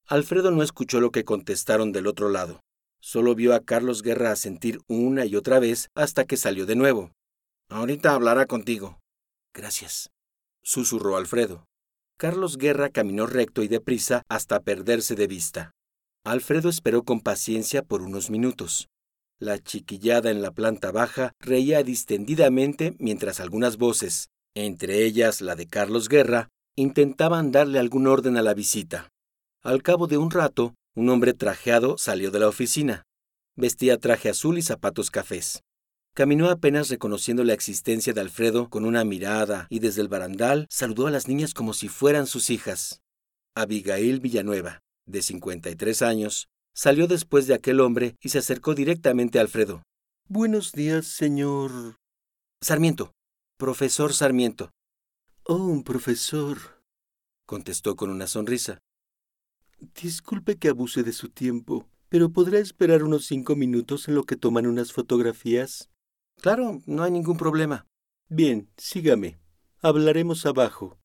Alfredo 0.08 0.52
no 0.52 0.64
escuchó 0.64 1.00
lo 1.00 1.12
que 1.12 1.24
contestaron 1.24 1.92
del 1.92 2.08
otro 2.08 2.30
lado. 2.30 2.60
Solo 3.02 3.36
vio 3.36 3.56
a 3.56 3.62
Carlos 3.62 4.02
Guerra 4.02 4.32
asentir 4.32 4.80
una 4.88 5.26
y 5.26 5.36
otra 5.36 5.60
vez 5.60 5.88
hasta 5.96 6.26
que 6.26 6.36
salió 6.36 6.66
de 6.66 6.76
nuevo. 6.76 7.12
Ahorita 7.70 8.14
hablará 8.14 8.46
contigo. 8.46 9.00
Gracias, 9.54 10.10
susurró 10.64 11.16
Alfredo. 11.16 11.66
Carlos 12.18 12.58
Guerra 12.58 12.90
caminó 12.90 13.28
recto 13.28 13.64
y 13.64 13.68
deprisa 13.70 14.24
hasta 14.28 14.60
perderse 14.60 15.16
de 15.16 15.28
vista. 15.28 15.72
Alfredo 16.26 16.68
esperó 16.68 17.04
con 17.04 17.22
paciencia 17.22 17.82
por 17.82 18.02
unos 18.02 18.30
minutos. 18.30 18.90
La 19.42 19.58
chiquillada 19.58 20.32
en 20.32 20.42
la 20.42 20.52
planta 20.52 20.92
baja 20.92 21.32
reía 21.40 21.82
distendidamente 21.82 22.98
mientras 23.00 23.40
algunas 23.40 23.78
voces, 23.78 24.28
entre 24.54 25.06
ellas 25.06 25.40
la 25.40 25.56
de 25.56 25.66
Carlos 25.66 26.10
Guerra, 26.10 26.50
intentaban 26.76 27.54
darle 27.54 27.80
algún 27.80 28.08
orden 28.08 28.36
a 28.36 28.42
la 28.42 28.54
visita. 28.54 29.14
Al 29.64 29.82
cabo 29.82 30.08
de 30.08 30.18
un 30.18 30.30
rato, 30.30 30.76
un 30.94 31.08
hombre 31.08 31.34
trajeado 31.34 31.98
salió 31.98 32.32
de 32.32 32.40
la 32.40 32.50
oficina. 32.50 33.04
Vestía 33.56 33.98
traje 33.98 34.28
azul 34.28 34.58
y 34.58 34.62
zapatos 34.62 35.10
cafés. 35.10 35.64
Caminó 36.14 36.50
apenas 36.50 36.90
reconociendo 36.90 37.46
la 37.46 37.54
existencia 37.54 38.12
de 38.12 38.20
Alfredo 38.20 38.70
con 38.70 38.84
una 38.84 39.06
mirada 39.06 39.68
y 39.70 39.80
desde 39.80 40.02
el 40.02 40.10
barandal 40.10 40.68
saludó 40.70 41.08
a 41.08 41.12
las 41.12 41.30
niñas 41.30 41.54
como 41.54 41.74
si 41.74 41.88
fueran 41.88 42.28
sus 42.28 42.50
hijas. 42.50 43.02
Abigail 43.56 44.20
Villanueva, 44.20 44.82
de 45.06 45.22
53 45.22 46.02
años, 46.02 46.50
Salió 46.82 47.08
después 47.08 47.46
de 47.46 47.54
aquel 47.54 47.82
hombre 47.82 48.16
y 48.22 48.30
se 48.30 48.38
acercó 48.38 48.74
directamente 48.74 49.38
a 49.38 49.42
Alfredo. 49.42 49.84
Buenos 50.30 50.72
días, 50.72 51.08
señor. 51.08 51.98
Sarmiento. 52.62 53.12
Profesor 53.58 54.14
Sarmiento. 54.14 54.72
Oh, 55.44 55.58
un 55.58 55.84
profesor. 55.84 56.82
contestó 57.46 57.98
con 57.98 58.10
una 58.10 58.28
sonrisa. 58.28 58.80
Disculpe 60.02 60.58
que 60.58 60.70
abuse 60.70 61.04
de 61.04 61.12
su 61.12 61.28
tiempo, 61.28 61.90
pero 62.08 62.32
¿podrá 62.32 62.60
esperar 62.60 63.04
unos 63.04 63.26
cinco 63.26 63.58
minutos 63.58 64.08
en 64.08 64.16
lo 64.16 64.24
que 64.24 64.38
toman 64.38 64.66
unas 64.66 64.94
fotografías? 64.94 65.90
Claro, 66.42 66.82
no 66.86 67.04
hay 67.04 67.12
ningún 67.12 67.36
problema. 67.36 67.88
Bien, 68.30 68.70
sígame. 68.78 69.38
Hablaremos 69.82 70.46
abajo. 70.46 70.98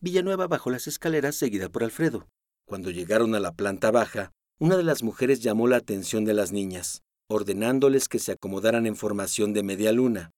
Villanueva 0.00 0.48
bajó 0.48 0.70
las 0.70 0.88
escaleras 0.88 1.36
seguida 1.36 1.68
por 1.68 1.84
Alfredo. 1.84 2.26
Cuando 2.66 2.90
llegaron 2.90 3.36
a 3.36 3.38
la 3.38 3.52
planta 3.52 3.92
baja, 3.92 4.32
una 4.60 4.76
de 4.76 4.82
las 4.82 5.02
mujeres 5.02 5.40
llamó 5.40 5.66
la 5.66 5.78
atención 5.78 6.26
de 6.26 6.34
las 6.34 6.52
niñas, 6.52 7.02
ordenándoles 7.28 8.08
que 8.08 8.18
se 8.18 8.32
acomodaran 8.32 8.86
en 8.86 8.94
formación 8.94 9.54
de 9.54 9.62
media 9.62 9.90
luna. 9.90 10.32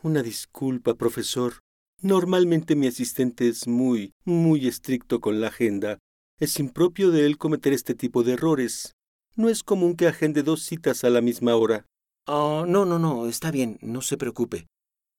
Una 0.00 0.22
disculpa, 0.22 0.94
profesor. 0.94 1.54
Normalmente 2.00 2.76
mi 2.76 2.86
asistente 2.86 3.48
es 3.48 3.66
muy, 3.66 4.12
muy 4.24 4.68
estricto 4.68 5.20
con 5.20 5.40
la 5.40 5.48
agenda. 5.48 5.98
Es 6.38 6.60
impropio 6.60 7.10
de 7.10 7.26
él 7.26 7.36
cometer 7.36 7.72
este 7.72 7.94
tipo 7.94 8.22
de 8.22 8.34
errores. 8.34 8.94
No 9.34 9.48
es 9.48 9.64
común 9.64 9.96
que 9.96 10.06
agende 10.06 10.44
dos 10.44 10.62
citas 10.62 11.02
a 11.02 11.10
la 11.10 11.20
misma 11.20 11.56
hora. 11.56 11.84
Oh, 12.26 12.66
no, 12.68 12.84
no, 12.84 13.00
no, 13.00 13.26
está 13.26 13.50
bien, 13.50 13.78
no 13.82 14.02
se 14.02 14.16
preocupe, 14.16 14.68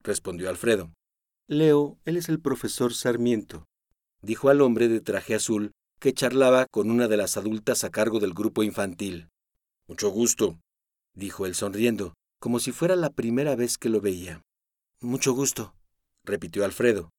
respondió 0.01 0.49
Alfredo. 0.49 0.93
Leo, 1.47 1.99
él 2.05 2.15
es 2.15 2.29
el 2.29 2.39
profesor 2.39 2.93
Sarmiento, 2.93 3.65
dijo 4.21 4.49
al 4.49 4.61
hombre 4.61 4.87
de 4.87 5.01
traje 5.01 5.35
azul, 5.35 5.71
que 6.05 6.13
charlaba 6.13 6.67
con 6.67 6.91
una 6.91 7.07
de 7.07 7.17
las 7.17 7.35
adultas 7.35 7.83
a 7.83 7.89
cargo 7.89 8.19
del 8.19 8.35
grupo 8.35 8.61
infantil. 8.61 9.29
Mucho 9.87 10.11
gusto, 10.11 10.59
dijo 11.15 11.47
él 11.47 11.55
sonriendo, 11.55 12.13
como 12.39 12.59
si 12.59 12.71
fuera 12.71 12.95
la 12.95 13.09
primera 13.09 13.55
vez 13.55 13.79
que 13.79 13.89
lo 13.89 14.01
veía. 14.01 14.43
Mucho 15.01 15.33
gusto, 15.33 15.73
repitió 16.23 16.63
Alfredo. 16.63 17.09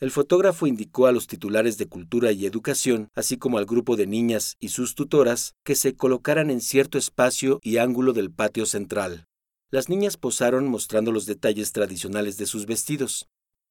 El 0.00 0.10
fotógrafo 0.10 0.66
indicó 0.66 1.06
a 1.06 1.12
los 1.12 1.28
titulares 1.28 1.78
de 1.78 1.86
Cultura 1.86 2.32
y 2.32 2.44
Educación, 2.44 3.10
así 3.14 3.36
como 3.36 3.58
al 3.58 3.64
grupo 3.64 3.94
de 3.94 4.08
niñas 4.08 4.56
y 4.58 4.70
sus 4.70 4.96
tutoras, 4.96 5.54
que 5.62 5.76
se 5.76 5.94
colocaran 5.94 6.50
en 6.50 6.60
cierto 6.60 6.98
espacio 6.98 7.60
y 7.62 7.76
ángulo 7.76 8.12
del 8.12 8.32
patio 8.32 8.66
central. 8.66 9.26
Las 9.70 9.88
niñas 9.88 10.16
posaron 10.16 10.66
mostrando 10.66 11.12
los 11.12 11.26
detalles 11.26 11.70
tradicionales 11.70 12.38
de 12.38 12.46
sus 12.46 12.66
vestidos. 12.66 13.28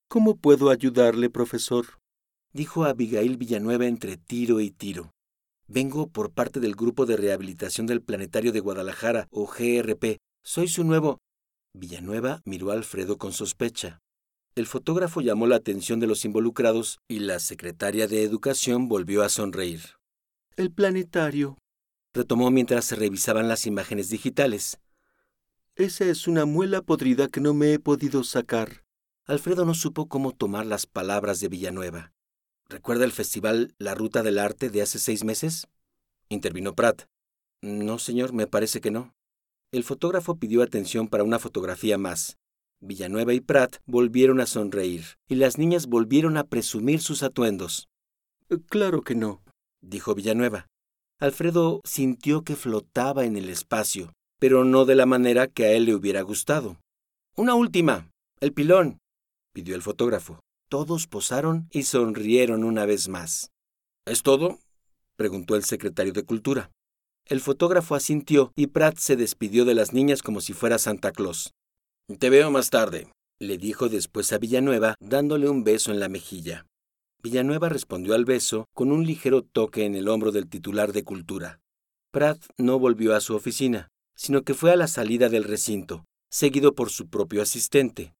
¿Cómo 0.07 0.37
puedo 0.37 0.69
ayudarle, 0.69 1.29
profesor? 1.29 2.00
Dijo 2.53 2.85
Abigail 2.85 3.37
Villanueva 3.37 3.85
entre 3.85 4.17
tiro 4.17 4.59
y 4.59 4.71
tiro. 4.71 5.11
Vengo 5.67 6.07
por 6.07 6.31
parte 6.31 6.59
del 6.59 6.75
Grupo 6.75 7.05
de 7.05 7.17
Rehabilitación 7.17 7.87
del 7.87 8.01
Planetario 8.01 8.51
de 8.51 8.59
Guadalajara, 8.59 9.27
o 9.31 9.47
GRP. 9.47 10.17
Soy 10.43 10.67
su 10.67 10.83
nuevo. 10.83 11.19
Villanueva 11.73 12.41
miró 12.45 12.71
a 12.71 12.73
Alfredo 12.73 13.17
con 13.17 13.31
sospecha. 13.31 14.01
El 14.55 14.67
fotógrafo 14.67 15.21
llamó 15.21 15.47
la 15.47 15.55
atención 15.55 16.01
de 16.01 16.07
los 16.07 16.25
involucrados 16.25 16.99
y 17.07 17.19
la 17.19 17.39
secretaria 17.39 18.07
de 18.07 18.23
Educación 18.23 18.89
volvió 18.89 19.23
a 19.23 19.29
sonreír. 19.29 19.81
El 20.57 20.71
planetario, 20.71 21.57
retomó 22.13 22.51
mientras 22.51 22.83
se 22.83 22.97
revisaban 22.97 23.47
las 23.47 23.65
imágenes 23.65 24.09
digitales. 24.09 24.77
Esa 25.75 26.03
es 26.03 26.27
una 26.27 26.45
muela 26.45 26.81
podrida 26.81 27.29
que 27.29 27.39
no 27.39 27.53
me 27.53 27.73
he 27.73 27.79
podido 27.79 28.25
sacar. 28.25 28.83
Alfredo 29.25 29.63
no 29.63 29.73
supo 29.73 30.09
cómo 30.09 30.33
tomar 30.33 30.65
las 30.65 30.85
palabras 30.85 31.39
de 31.39 31.47
Villanueva. 31.47 32.11
¿Recuerda 32.71 33.03
el 33.03 33.11
festival 33.11 33.75
La 33.79 33.95
Ruta 33.95 34.23
del 34.23 34.39
Arte 34.39 34.69
de 34.69 34.81
hace 34.81 34.97
seis 34.97 35.25
meses? 35.25 35.67
Intervino 36.29 36.73
Pratt. 36.73 37.03
No, 37.61 37.99
señor, 37.99 38.31
me 38.31 38.47
parece 38.47 38.79
que 38.79 38.91
no. 38.91 39.13
El 39.73 39.83
fotógrafo 39.83 40.37
pidió 40.37 40.63
atención 40.63 41.09
para 41.09 41.25
una 41.25 41.37
fotografía 41.37 41.97
más. 41.97 42.37
Villanueva 42.79 43.33
y 43.33 43.41
Pratt 43.41 43.79
volvieron 43.85 44.39
a 44.39 44.45
sonreír, 44.45 45.03
y 45.27 45.35
las 45.35 45.57
niñas 45.57 45.87
volvieron 45.87 46.37
a 46.37 46.45
presumir 46.45 47.01
sus 47.01 47.23
atuendos. 47.23 47.89
Claro 48.69 49.01
que 49.01 49.15
no, 49.15 49.43
dijo 49.81 50.15
Villanueva. 50.15 50.67
Alfredo 51.19 51.81
sintió 51.83 52.45
que 52.45 52.55
flotaba 52.55 53.25
en 53.25 53.35
el 53.35 53.49
espacio, 53.49 54.13
pero 54.39 54.63
no 54.63 54.85
de 54.85 54.95
la 54.95 55.05
manera 55.05 55.47
que 55.47 55.65
a 55.65 55.71
él 55.73 55.83
le 55.83 55.93
hubiera 55.93 56.21
gustado. 56.21 56.77
Una 57.35 57.53
última. 57.53 58.09
El 58.39 58.53
pilón, 58.53 58.99
pidió 59.51 59.75
el 59.75 59.81
fotógrafo. 59.81 60.39
Todos 60.71 61.05
posaron 61.05 61.67
y 61.73 61.83
sonrieron 61.83 62.63
una 62.63 62.85
vez 62.85 63.09
más. 63.09 63.51
¿Es 64.05 64.23
todo? 64.23 64.57
preguntó 65.17 65.57
el 65.57 65.65
secretario 65.65 66.13
de 66.13 66.23
Cultura. 66.23 66.71
El 67.25 67.41
fotógrafo 67.41 67.93
asintió 67.93 68.53
y 68.55 68.67
Pratt 68.67 68.97
se 68.97 69.17
despidió 69.17 69.65
de 69.65 69.75
las 69.75 69.91
niñas 69.91 70.21
como 70.23 70.39
si 70.39 70.53
fuera 70.53 70.77
Santa 70.77 71.11
Claus. 71.11 71.51
Te 72.19 72.29
veo 72.29 72.51
más 72.51 72.69
tarde, 72.69 73.11
le 73.37 73.57
dijo 73.57 73.89
después 73.89 74.31
a 74.31 74.37
Villanueva, 74.37 74.95
dándole 75.01 75.49
un 75.49 75.65
beso 75.65 75.91
en 75.91 75.99
la 75.99 76.07
mejilla. 76.07 76.65
Villanueva 77.21 77.67
respondió 77.67 78.15
al 78.15 78.23
beso 78.23 78.69
con 78.73 78.93
un 78.93 79.05
ligero 79.05 79.41
toque 79.41 79.83
en 79.83 79.95
el 79.95 80.07
hombro 80.07 80.31
del 80.31 80.47
titular 80.47 80.93
de 80.93 81.03
Cultura. 81.03 81.59
Pratt 82.13 82.45
no 82.57 82.79
volvió 82.79 83.13
a 83.13 83.19
su 83.19 83.35
oficina, 83.35 83.89
sino 84.15 84.43
que 84.43 84.53
fue 84.53 84.71
a 84.71 84.77
la 84.77 84.87
salida 84.87 85.27
del 85.27 85.43
recinto, 85.43 86.05
seguido 86.29 86.75
por 86.75 86.91
su 86.91 87.09
propio 87.09 87.41
asistente. 87.41 88.13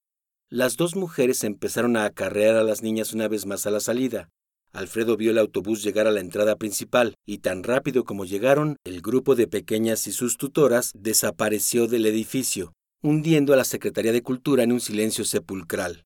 Las 0.52 0.76
dos 0.76 0.96
mujeres 0.96 1.44
empezaron 1.44 1.96
a 1.96 2.04
acarrear 2.04 2.56
a 2.56 2.62
las 2.62 2.82
niñas 2.82 3.14
una 3.14 3.26
vez 3.26 3.46
más 3.46 3.64
a 3.64 3.70
la 3.70 3.80
salida. 3.80 4.28
Alfredo 4.74 5.16
vio 5.16 5.30
el 5.30 5.38
autobús 5.38 5.82
llegar 5.82 6.06
a 6.06 6.10
la 6.10 6.20
entrada 6.20 6.56
principal 6.56 7.14
y 7.24 7.38
tan 7.38 7.62
rápido 7.62 8.04
como 8.04 8.26
llegaron, 8.26 8.76
el 8.84 9.00
grupo 9.00 9.34
de 9.34 9.46
pequeñas 9.46 10.06
y 10.06 10.12
sus 10.12 10.36
tutoras 10.36 10.92
desapareció 10.94 11.86
del 11.86 12.04
edificio, 12.04 12.74
hundiendo 13.02 13.54
a 13.54 13.56
la 13.56 13.64
Secretaría 13.64 14.12
de 14.12 14.20
Cultura 14.20 14.62
en 14.62 14.72
un 14.72 14.80
silencio 14.80 15.24
sepulcral. 15.24 16.02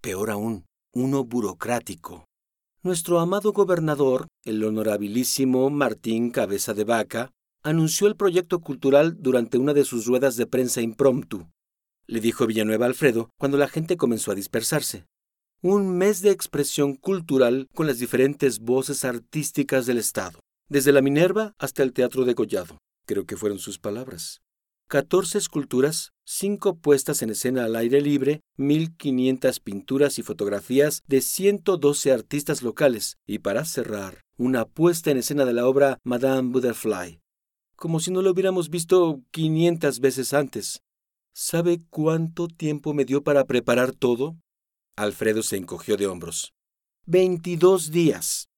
Peor 0.00 0.30
aún, 0.30 0.64
uno 0.94 1.24
burocrático. 1.24 2.24
Nuestro 2.82 3.20
amado 3.20 3.52
gobernador, 3.52 4.26
el 4.46 4.64
honorabilísimo 4.64 5.68
Martín 5.68 6.30
Cabeza 6.30 6.72
de 6.72 6.84
Vaca, 6.84 7.30
anunció 7.62 8.06
el 8.06 8.16
proyecto 8.16 8.60
cultural 8.60 9.18
durante 9.20 9.58
una 9.58 9.74
de 9.74 9.84
sus 9.84 10.06
ruedas 10.06 10.36
de 10.36 10.46
prensa 10.46 10.80
impromptu. 10.80 11.46
Le 12.06 12.20
dijo 12.20 12.46
Villanueva 12.46 12.86
a 12.86 12.88
Alfredo 12.88 13.30
cuando 13.38 13.58
la 13.58 13.68
gente 13.68 13.96
comenzó 13.96 14.32
a 14.32 14.34
dispersarse. 14.34 15.06
Un 15.60 15.96
mes 15.96 16.22
de 16.22 16.30
expresión 16.30 16.96
cultural 16.96 17.68
con 17.74 17.86
las 17.86 17.98
diferentes 17.98 18.58
voces 18.58 19.04
artísticas 19.04 19.86
del 19.86 19.98
Estado, 19.98 20.40
desde 20.68 20.92
la 20.92 21.02
Minerva 21.02 21.54
hasta 21.58 21.82
el 21.82 21.92
Teatro 21.92 22.24
de 22.24 22.34
Gollado, 22.34 22.78
creo 23.06 23.26
que 23.26 23.36
fueron 23.36 23.58
sus 23.58 23.78
palabras. 23.78 24.40
14 24.88 25.38
esculturas, 25.38 26.12
cinco 26.24 26.76
puestas 26.76 27.22
en 27.22 27.30
escena 27.30 27.64
al 27.64 27.76
aire 27.76 28.00
libre, 28.02 28.42
1.500 28.58 29.60
pinturas 29.62 30.18
y 30.18 30.22
fotografías 30.22 31.02
de 31.06 31.22
112 31.22 32.12
artistas 32.12 32.62
locales, 32.62 33.16
y 33.26 33.38
para 33.38 33.64
cerrar, 33.64 34.20
una 34.36 34.66
puesta 34.66 35.10
en 35.10 35.16
escena 35.16 35.44
de 35.44 35.54
la 35.54 35.66
obra 35.66 35.98
Madame 36.04 36.50
Butterfly, 36.50 37.20
como 37.76 38.00
si 38.00 38.10
no 38.10 38.20
lo 38.20 38.32
hubiéramos 38.32 38.68
visto 38.68 39.22
500 39.30 40.00
veces 40.00 40.34
antes. 40.34 40.82
¿Sabe 41.34 41.80
cuánto 41.88 42.46
tiempo 42.46 42.92
me 42.92 43.06
dio 43.06 43.22
para 43.22 43.44
preparar 43.44 43.92
todo? 43.92 44.36
Alfredo 44.96 45.42
se 45.42 45.56
encogió 45.56 45.96
de 45.96 46.06
hombros. 46.06 46.52
Veintidós 47.06 47.90
días. 47.90 48.48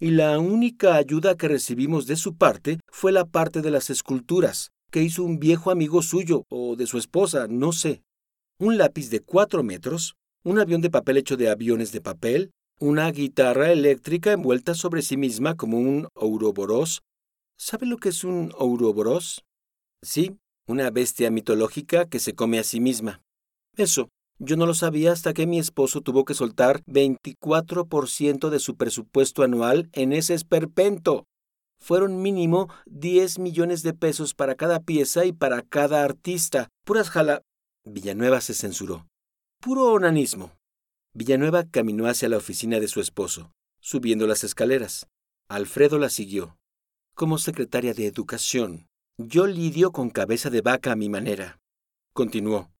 Y 0.00 0.12
la 0.12 0.38
única 0.38 0.94
ayuda 0.94 1.36
que 1.36 1.48
recibimos 1.48 2.06
de 2.06 2.16
su 2.16 2.36
parte 2.36 2.80
fue 2.90 3.12
la 3.12 3.26
parte 3.26 3.60
de 3.60 3.70
las 3.70 3.90
esculturas, 3.90 4.70
que 4.90 5.02
hizo 5.02 5.22
un 5.24 5.38
viejo 5.38 5.70
amigo 5.70 6.00
suyo 6.02 6.44
o 6.48 6.74
de 6.74 6.86
su 6.86 6.96
esposa, 6.96 7.46
no 7.48 7.72
sé. 7.72 8.02
Un 8.58 8.78
lápiz 8.78 9.10
de 9.10 9.20
cuatro 9.20 9.62
metros, 9.62 10.14
un 10.42 10.58
avión 10.58 10.80
de 10.80 10.90
papel 10.90 11.18
hecho 11.18 11.36
de 11.36 11.50
aviones 11.50 11.92
de 11.92 12.00
papel, 12.00 12.50
una 12.80 13.10
guitarra 13.10 13.70
eléctrica 13.70 14.32
envuelta 14.32 14.74
sobre 14.74 15.02
sí 15.02 15.16
misma 15.16 15.54
como 15.54 15.78
un 15.78 16.08
ouroboros 16.14 17.02
¿Sabe 17.64 17.86
lo 17.86 17.96
que 17.98 18.08
es 18.08 18.24
un 18.24 18.52
ouroboros? 18.58 19.44
Sí, 20.02 20.36
una 20.66 20.90
bestia 20.90 21.30
mitológica 21.30 22.06
que 22.06 22.18
se 22.18 22.34
come 22.34 22.58
a 22.58 22.64
sí 22.64 22.80
misma. 22.80 23.22
Eso, 23.76 24.08
yo 24.38 24.56
no 24.56 24.66
lo 24.66 24.74
sabía 24.74 25.12
hasta 25.12 25.32
que 25.32 25.46
mi 25.46 25.58
esposo 25.58 26.00
tuvo 26.00 26.24
que 26.24 26.34
soltar 26.34 26.82
24% 26.84 28.50
de 28.50 28.58
su 28.58 28.76
presupuesto 28.76 29.42
anual 29.42 29.88
en 29.92 30.12
ese 30.12 30.34
esperpento. 30.34 31.24
Fueron 31.80 32.22
mínimo 32.22 32.68
10 32.86 33.38
millones 33.38 33.82
de 33.82 33.92
pesos 33.94 34.34
para 34.34 34.54
cada 34.54 34.80
pieza 34.80 35.24
y 35.24 35.32
para 35.32 35.62
cada 35.62 36.04
artista. 36.04 36.68
Puras 36.84 37.10
jala. 37.10 37.42
Villanueva 37.84 38.40
se 38.40 38.54
censuró. 38.54 39.06
Puro 39.60 39.92
onanismo. 39.92 40.52
Villanueva 41.14 41.64
caminó 41.64 42.06
hacia 42.06 42.28
la 42.28 42.36
oficina 42.36 42.80
de 42.80 42.88
su 42.88 43.00
esposo, 43.00 43.52
subiendo 43.80 44.26
las 44.26 44.44
escaleras. 44.44 45.06
Alfredo 45.48 45.98
la 45.98 46.08
siguió 46.08 46.56
como 47.14 47.38
secretaria 47.38 47.94
de 47.94 48.06
Educación. 48.06 48.88
Yo 49.18 49.46
lidio 49.46 49.92
con 49.92 50.10
cabeza 50.10 50.48
de 50.50 50.62
vaca 50.62 50.92
a 50.92 50.96
mi 50.96 51.08
manera. 51.08 51.60
Continuó. 52.14 52.70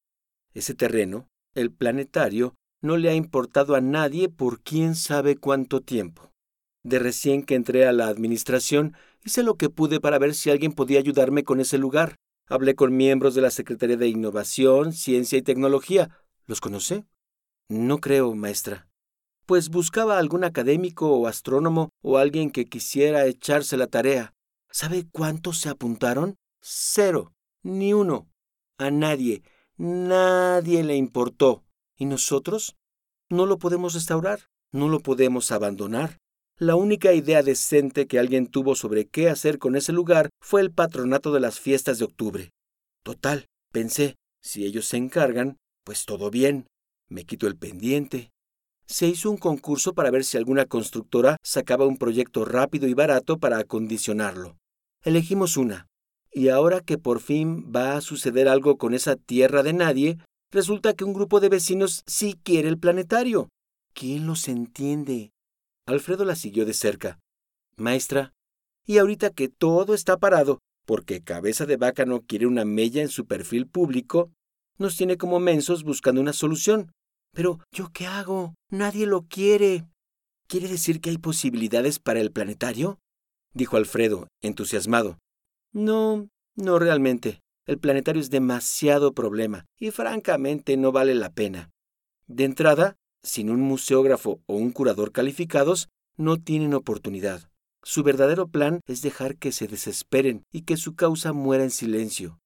Ese 0.55 0.75
terreno, 0.75 1.29
el 1.55 1.71
planetario, 1.71 2.55
no 2.81 2.97
le 2.97 3.11
ha 3.11 3.15
importado 3.15 3.75
a 3.75 3.81
nadie 3.81 4.29
por 4.29 4.61
quién 4.63 4.95
sabe 4.95 5.37
cuánto 5.37 5.81
tiempo. 5.81 6.33
De 6.83 6.99
recién 6.99 7.43
que 7.43 7.55
entré 7.55 7.87
a 7.87 7.93
la 7.93 8.09
administración, 8.09 8.97
hice 9.25 9.43
lo 9.43 9.57
que 9.57 9.71
pude 9.71 10.01
para 10.01 10.19
ver 10.19 10.35
si 10.35 10.51
alguien 10.51 10.73
podía 10.73 10.99
ayudarme 10.99 11.45
con 11.45 11.61
ese 11.61 11.79
lugar. 11.79 12.17
Hablé 12.49 12.75
con 12.75 12.97
miembros 12.97 13.35
de 13.35 13.43
la 13.43 13.51
Secretaría 13.51 13.97
de 13.97 14.09
Innovación, 14.09 14.93
Ciencia 14.93 15.39
y 15.39 15.43
Tecnología. 15.43 16.11
¿Los 16.47 16.61
conoce? 16.61 17.05
No 17.69 17.99
creo, 17.99 18.35
maestra 18.35 18.89
pues 19.47 19.69
buscaba 19.69 20.19
algún 20.19 20.45
académico 20.45 21.13
o 21.13 21.27
astrónomo 21.27 21.91
o 22.03 22.17
alguien 22.17 22.51
que 22.51 22.65
quisiera 22.65 23.27
echarse 23.27 23.77
la 23.77 23.87
tarea. 23.87 24.33
¿Sabe 24.73 25.07
cuántos 25.13 25.59
se 25.59 25.69
apuntaron? 25.69 26.37
Cero. 26.63 27.35
Ni 27.63 27.93
uno. 27.93 28.31
A 28.79 28.91
nadie. 28.91 29.43
Nadie 29.77 30.83
le 30.83 30.97
importó. 30.97 31.63
¿Y 31.97 32.07
nosotros? 32.07 32.75
No 33.29 33.45
lo 33.45 33.59
podemos 33.59 33.93
restaurar. 33.93 34.49
No 34.73 34.89
lo 34.89 35.01
podemos 35.01 35.53
abandonar. 35.53 36.19
La 36.57 36.75
única 36.75 37.13
idea 37.13 37.43
decente 37.43 38.07
que 38.07 38.19
alguien 38.19 38.47
tuvo 38.47 38.75
sobre 38.75 39.07
qué 39.07 39.29
hacer 39.29 39.59
con 39.59 39.77
ese 39.77 39.93
lugar 39.93 40.31
fue 40.41 40.63
el 40.63 40.73
patronato 40.73 41.33
de 41.33 41.41
las 41.41 41.61
fiestas 41.61 41.99
de 41.99 42.07
octubre. 42.07 42.51
Total, 43.03 43.47
pensé, 43.73 44.17
si 44.41 44.65
ellos 44.65 44.87
se 44.87 44.97
encargan, 44.97 45.59
pues 45.85 46.07
todo 46.07 46.31
bien. 46.31 46.67
Me 47.09 47.25
quito 47.25 47.47
el 47.47 47.57
pendiente, 47.57 48.31
se 48.87 49.07
hizo 49.07 49.31
un 49.31 49.39
concurso 49.39 49.95
para 49.95 50.11
ver 50.11 50.25
si 50.25 50.37
alguna 50.37 50.67
constructora 50.67 51.37
sacaba 51.43 51.87
un 51.87 51.97
proyecto 51.97 52.45
rápido 52.45 52.87
y 52.89 52.95
barato 52.95 53.39
para 53.39 53.59
acondicionarlo. 53.59 54.59
Elegimos 55.05 55.57
una. 55.57 55.89
Y 56.33 56.49
ahora 56.49 56.81
que 56.81 56.97
por 56.97 57.21
fin 57.21 57.73
va 57.75 57.97
a 57.97 58.01
suceder 58.01 58.49
algo 58.49 58.79
con 58.79 58.95
esa 58.95 59.17
tierra 59.17 59.63
de 59.63 59.73
nadie, 59.73 60.19
resulta 60.51 60.95
que 60.95 61.05
un 61.05 61.13
grupo 61.13 61.41
de 61.41 61.49
vecinos 61.49 62.03
sí 62.07 62.39
quiere 62.43 62.69
el 62.69 62.79
planetario. 62.79 63.49
¿Quién 63.95 64.27
los 64.27 64.49
entiende? 64.49 65.33
Alfredo 65.87 66.25
la 66.25 66.37
siguió 66.37 66.65
de 66.65 66.73
cerca. 66.73 67.19
Maestra, 67.77 68.33
y 68.87 68.99
ahorita 68.99 69.31
que 69.31 69.49
todo 69.49 69.93
está 69.93 70.19
parado, 70.19 70.61
porque 70.87 71.23
Cabeza 71.23 71.67
de 71.67 71.77
Vaca 71.77 72.05
no 72.05 72.23
quiere 72.23 72.47
una 72.47 72.65
mella 72.65 73.03
en 73.03 73.09
su 73.09 73.27
perfil 73.27 73.67
público, 73.67 74.31
nos 74.79 74.97
tiene 74.97 75.17
como 75.17 75.41
mensos 75.41 75.83
buscando 75.85 76.21
una 76.21 76.33
solución. 76.33 76.93
Pero, 77.33 77.59
¿yo 77.73 77.91
qué 77.93 78.07
hago? 78.07 78.55
Nadie 78.71 79.07
lo 79.07 79.23
quiere. 79.23 79.85
¿Quiere 80.47 80.69
decir 80.69 81.01
que 81.01 81.11
hay 81.11 81.19
posibilidades 81.19 81.99
para 81.99 82.21
el 82.21 82.31
planetario? 82.31 82.99
Dijo 83.55 83.77
Alfredo, 83.77 84.29
entusiasmado. 84.41 85.19
No, 85.73 86.29
no 86.55 86.79
realmente. 86.79 87.41
El 87.65 87.79
planetario 87.79 88.21
es 88.21 88.31
demasiado 88.31 89.13
problema 89.13 89.67
y 89.79 89.91
francamente 89.93 90.77
no 90.77 90.91
vale 90.91 91.15
la 91.15 91.31
pena. 91.31 91.71
De 92.27 92.45
entrada, 92.45 92.97
sin 93.23 93.51
un 93.51 93.61
museógrafo 93.61 94.41
o 94.47 94.57
un 94.57 94.73
curador 94.73 95.13
calificados, 95.13 95.89
no 96.17 96.39
tienen 96.39 96.75
oportunidad. 96.75 97.49
Su 97.85 98.03
verdadero 98.03 98.49
plan 98.49 98.81
es 98.87 99.03
dejar 99.03 99.37
que 99.37 99.53
se 99.53 99.69
desesperen 99.69 100.45
y 100.53 100.63
que 100.63 100.77
su 100.77 100.95
causa 100.95 101.33
muera 101.33 101.65
en 101.65 101.71
silencio. 101.71 102.41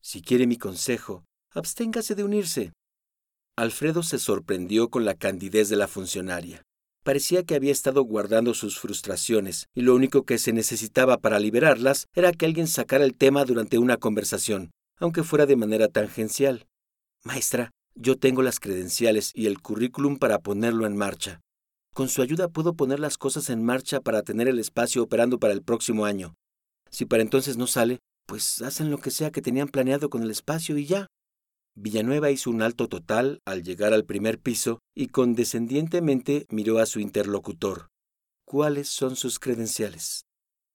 Si 0.00 0.22
quiere 0.22 0.46
mi 0.46 0.56
consejo, 0.56 1.24
absténgase 1.50 2.14
de 2.14 2.24
unirse. 2.24 2.72
Alfredo 3.56 4.02
se 4.02 4.18
sorprendió 4.18 4.88
con 4.88 5.04
la 5.04 5.14
candidez 5.14 5.68
de 5.68 5.76
la 5.76 5.88
funcionaria. 5.88 6.62
Parecía 7.04 7.44
que 7.44 7.54
había 7.54 7.72
estado 7.72 8.02
guardando 8.02 8.54
sus 8.54 8.78
frustraciones, 8.78 9.68
y 9.74 9.82
lo 9.82 9.94
único 9.94 10.24
que 10.24 10.38
se 10.38 10.52
necesitaba 10.52 11.18
para 11.18 11.40
liberarlas 11.40 12.06
era 12.14 12.32
que 12.32 12.46
alguien 12.46 12.66
sacara 12.66 13.04
el 13.04 13.14
tema 13.14 13.44
durante 13.44 13.78
una 13.78 13.96
conversación, 13.96 14.70
aunque 14.98 15.22
fuera 15.22 15.46
de 15.46 15.56
manera 15.56 15.88
tangencial. 15.88 16.66
Maestra, 17.24 17.70
yo 17.94 18.16
tengo 18.16 18.42
las 18.42 18.60
credenciales 18.60 19.32
y 19.34 19.46
el 19.46 19.60
currículum 19.60 20.18
para 20.18 20.38
ponerlo 20.38 20.86
en 20.86 20.96
marcha. 20.96 21.40
Con 21.94 22.08
su 22.08 22.22
ayuda 22.22 22.48
puedo 22.48 22.74
poner 22.74 23.00
las 23.00 23.18
cosas 23.18 23.50
en 23.50 23.64
marcha 23.64 24.00
para 24.00 24.22
tener 24.22 24.46
el 24.46 24.58
espacio 24.58 25.02
operando 25.02 25.38
para 25.38 25.52
el 25.52 25.62
próximo 25.62 26.04
año. 26.04 26.34
Si 26.90 27.06
para 27.06 27.22
entonces 27.22 27.56
no 27.56 27.66
sale, 27.66 27.98
pues 28.26 28.62
hacen 28.62 28.90
lo 28.90 28.98
que 28.98 29.10
sea 29.10 29.30
que 29.30 29.42
tenían 29.42 29.68
planeado 29.68 30.10
con 30.10 30.22
el 30.22 30.30
espacio 30.30 30.78
y 30.78 30.86
ya. 30.86 31.06
Villanueva 31.80 32.32
hizo 32.32 32.50
un 32.50 32.60
alto 32.60 32.88
total 32.88 33.40
al 33.44 33.62
llegar 33.62 33.92
al 33.92 34.04
primer 34.04 34.40
piso 34.40 34.80
y 34.96 35.08
condescendientemente 35.08 36.44
miró 36.50 36.80
a 36.80 36.86
su 36.86 36.98
interlocutor. 36.98 37.86
¿Cuáles 38.44 38.88
son 38.88 39.14
sus 39.14 39.38
credenciales? 39.38 40.24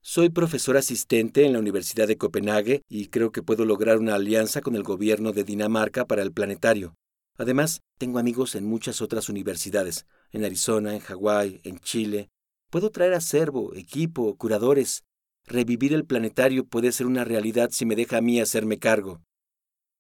Soy 0.02 0.30
profesor 0.30 0.78
asistente 0.78 1.46
en 1.46 1.52
la 1.52 1.60
Universidad 1.60 2.08
de 2.08 2.18
Copenhague 2.18 2.84
y 2.88 3.08
creo 3.08 3.34
que 3.34 3.44
puedo 3.44 3.66
lograr 3.66 3.98
una 3.98 4.16
alianza 4.16 4.62
con 4.62 4.78
el 4.78 4.84
gobierno 4.84 5.34
de 5.34 5.44
Dinamarca 5.44 6.06
para 6.06 6.22
el 6.22 6.32
planetario. 6.32 6.96
Además, 7.38 7.82
tengo 8.00 8.18
amigos 8.18 8.56
en 8.56 8.66
muchas 8.66 9.02
otras 9.02 9.28
universidades, 9.28 10.06
en 10.32 10.46
Arizona, 10.46 10.94
en 10.94 11.02
Hawái, 11.02 11.60
en 11.66 11.80
Chile. 11.80 12.30
Puedo 12.70 12.92
traer 12.92 13.14
acervo, 13.14 13.76
equipo, 13.76 14.38
curadores. 14.38 15.04
Revivir 15.46 15.94
el 15.94 16.06
planetario 16.06 16.66
puede 16.66 16.94
ser 16.94 17.08
una 17.08 17.26
realidad 17.26 17.72
si 17.72 17.86
me 17.86 17.98
deja 17.98 18.18
a 18.18 18.22
mí 18.22 18.40
hacerme 18.40 18.80
cargo. 18.80 19.22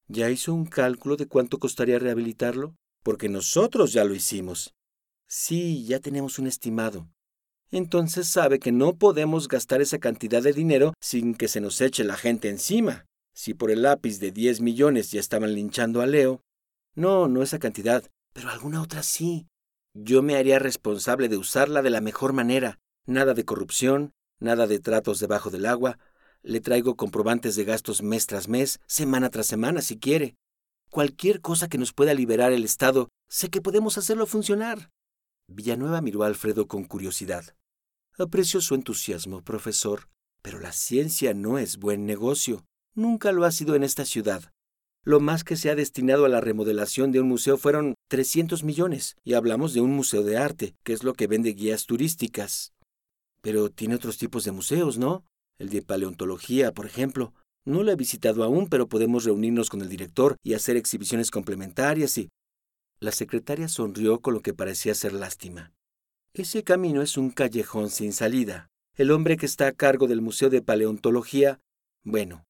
¿Ya 0.08 0.30
hizo 0.30 0.54
un 0.54 0.66
cálculo 0.66 1.16
de 1.16 1.28
cuánto 1.28 1.60
costaría 1.60 2.00
rehabilitarlo? 2.00 2.76
Porque 3.04 3.30
nosotros 3.30 3.94
ya 3.94 4.04
lo 4.04 4.13
hicimos. 4.13 4.74
Sí, 5.28 5.86
ya 5.86 6.00
tenemos 6.00 6.39
un 6.39 6.48
estimado. 6.48 7.10
Entonces 7.72 8.28
sabe 8.28 8.60
que 8.60 8.72
no 8.72 8.98
podemos 8.98 9.48
gastar 9.48 9.82
esa 9.82 9.98
cantidad 9.98 10.44
de 10.44 10.54
dinero 10.54 10.94
sin 11.02 11.34
que 11.34 11.48
se 11.48 11.60
nos 11.60 11.82
eche 11.82 12.04
la 12.04 12.16
gente 12.16 12.50
encima. 12.50 13.06
Si 13.34 13.56
por 13.56 13.72
el 13.72 13.82
lápiz 13.82 14.20
de 14.20 14.32
10 14.32 14.62
millones 14.62 15.12
ya 15.12 15.20
estaban 15.20 15.56
linchando 15.56 16.02
a 16.02 16.06
Leo. 16.06 16.42
No, 16.94 17.28
no 17.28 17.42
esa 17.42 17.58
cantidad, 17.58 18.04
pero 18.32 18.50
alguna 18.50 18.82
otra 18.82 19.02
sí. 19.02 19.48
Yo 19.96 20.22
me 20.22 20.36
haría 20.36 20.60
responsable 20.60 21.30
de 21.30 21.38
usarla 21.38 21.82
de 21.82 21.89
la 21.89 22.02
mejor 22.02 22.34
manera. 22.34 22.80
Nada 23.08 23.34
de 23.34 23.46
corrupción, 23.46 24.13
nada 24.39 24.68
de 24.68 24.80
tratos 24.80 25.20
debajo 25.20 25.50
del 25.50 25.66
agua, 25.66 25.98
le 26.43 26.60
traigo 26.60 26.95
comprobantes 26.95 27.56
de 27.56 27.63
gastos 27.63 28.03
mes 28.03 28.27
tras 28.27 28.47
mes, 28.47 28.79
semana 28.86 29.29
tras 29.29 29.47
semana, 29.47 29.82
si 29.82 29.97
quiere. 29.97 30.36
Cualquier 30.89 31.41
cosa 31.41 31.69
que 31.69 31.77
nos 31.77 31.93
pueda 31.93 32.13
liberar 32.13 32.51
el 32.51 32.65
Estado, 32.65 33.10
sé 33.29 33.49
que 33.49 33.62
podemos 33.62 33.97
hacerlo 33.97 34.27
funcionar. 34.27 34.91
Villanueva 35.47 36.01
miró 36.01 36.23
a 36.23 36.27
Alfredo 36.27 36.67
con 36.67 36.84
curiosidad. 36.84 37.56
Aprecio 38.19 38.62
su 38.62 38.75
entusiasmo, 38.75 39.41
profesor, 39.41 40.10
pero 40.41 40.60
la 40.60 40.71
ciencia 40.71 41.34
no 41.34 41.58
es 41.58 41.77
buen 41.77 42.06
negocio. 42.06 42.65
Nunca 42.93 43.32
lo 43.32 43.45
ha 43.45 43.51
sido 43.51 43.75
en 43.75 43.84
esta 43.84 44.06
ciudad. 44.06 44.51
Lo 45.03 45.19
más 45.19 45.43
que 45.43 45.58
se 45.58 45.69
ha 45.69 45.75
destinado 45.75 46.25
a 46.25 46.29
la 46.29 46.41
remodelación 46.41 47.12
de 47.12 47.19
un 47.19 47.27
museo 47.27 47.58
fueron 47.58 47.95
300 48.10 48.63
millones, 48.63 49.15
y 49.23 49.34
hablamos 49.34 49.73
de 49.73 49.82
un 49.82 49.91
museo 49.91 50.23
de 50.23 50.38
arte, 50.38 50.75
que 50.84 50.93
es 50.93 51.03
lo 51.03 51.13
que 51.13 51.27
vende 51.27 51.53
guías 51.53 51.86
turísticas. 51.86 52.73
Pero 53.41 53.69
tiene 53.69 53.95
otros 53.95 54.17
tipos 54.17 54.45
de 54.45 54.51
museos, 54.51 54.97
¿no? 54.97 55.25
El 55.63 55.69
de 55.69 55.82
paleontología, 55.82 56.73
por 56.73 56.86
ejemplo. 56.86 57.34
No 57.63 57.84
lo 57.84 57.91
he 57.93 57.95
visitado 57.95 58.43
aún, 58.43 58.67
pero 58.67 58.89
podemos 58.89 59.23
reunirnos 59.23 59.69
con 59.69 59.82
el 59.82 59.88
director 59.88 60.36
y 60.43 60.56
hacer 60.56 60.76
exhibiciones 60.76 61.32
complementarias 61.32 62.17
y... 62.17 62.28
La 62.99 63.13
secretaria 63.13 63.69
sonrió 63.69 64.19
con 64.19 64.34
lo 64.34 64.41
que 64.41 64.54
parecía 64.54 64.93
ser 64.93 65.13
lástima. 65.13 65.71
Ese 66.34 66.63
camino 66.63 67.02
es 67.02 67.17
un 67.17 67.30
callejón 67.32 67.89
sin 67.89 68.12
salida. 68.12 68.67
El 68.97 69.10
hombre 69.12 69.38
que 69.38 69.45
está 69.45 69.67
a 69.67 69.71
cargo 69.71 70.08
del 70.08 70.21
Museo 70.21 70.49
de 70.49 70.62
Paleontología, 70.62 71.62
bueno, 72.04 72.43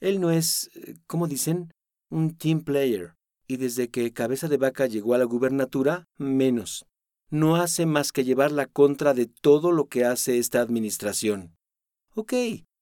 él 0.00 0.18
no 0.18 0.30
es, 0.30 0.70
¿cómo 1.06 1.26
dicen? 1.26 1.70
Un 2.08 2.34
team 2.34 2.62
player. 2.62 3.14
Y 3.46 3.58
desde 3.58 3.90
que 3.90 4.14
Cabeza 4.14 4.48
de 4.48 4.56
Vaca 4.56 4.86
llegó 4.86 5.12
a 5.12 5.18
la 5.18 5.24
gubernatura, 5.24 6.08
menos. 6.16 6.86
No 7.28 7.56
hace 7.56 7.84
más 7.84 8.10
que 8.10 8.24
llevar 8.24 8.52
la 8.52 8.64
contra 8.64 9.12
de 9.12 9.26
todo 9.26 9.70
lo 9.70 9.88
que 9.88 10.06
hace 10.06 10.38
esta 10.38 10.62
administración. 10.62 11.53
Ok, 12.16 12.32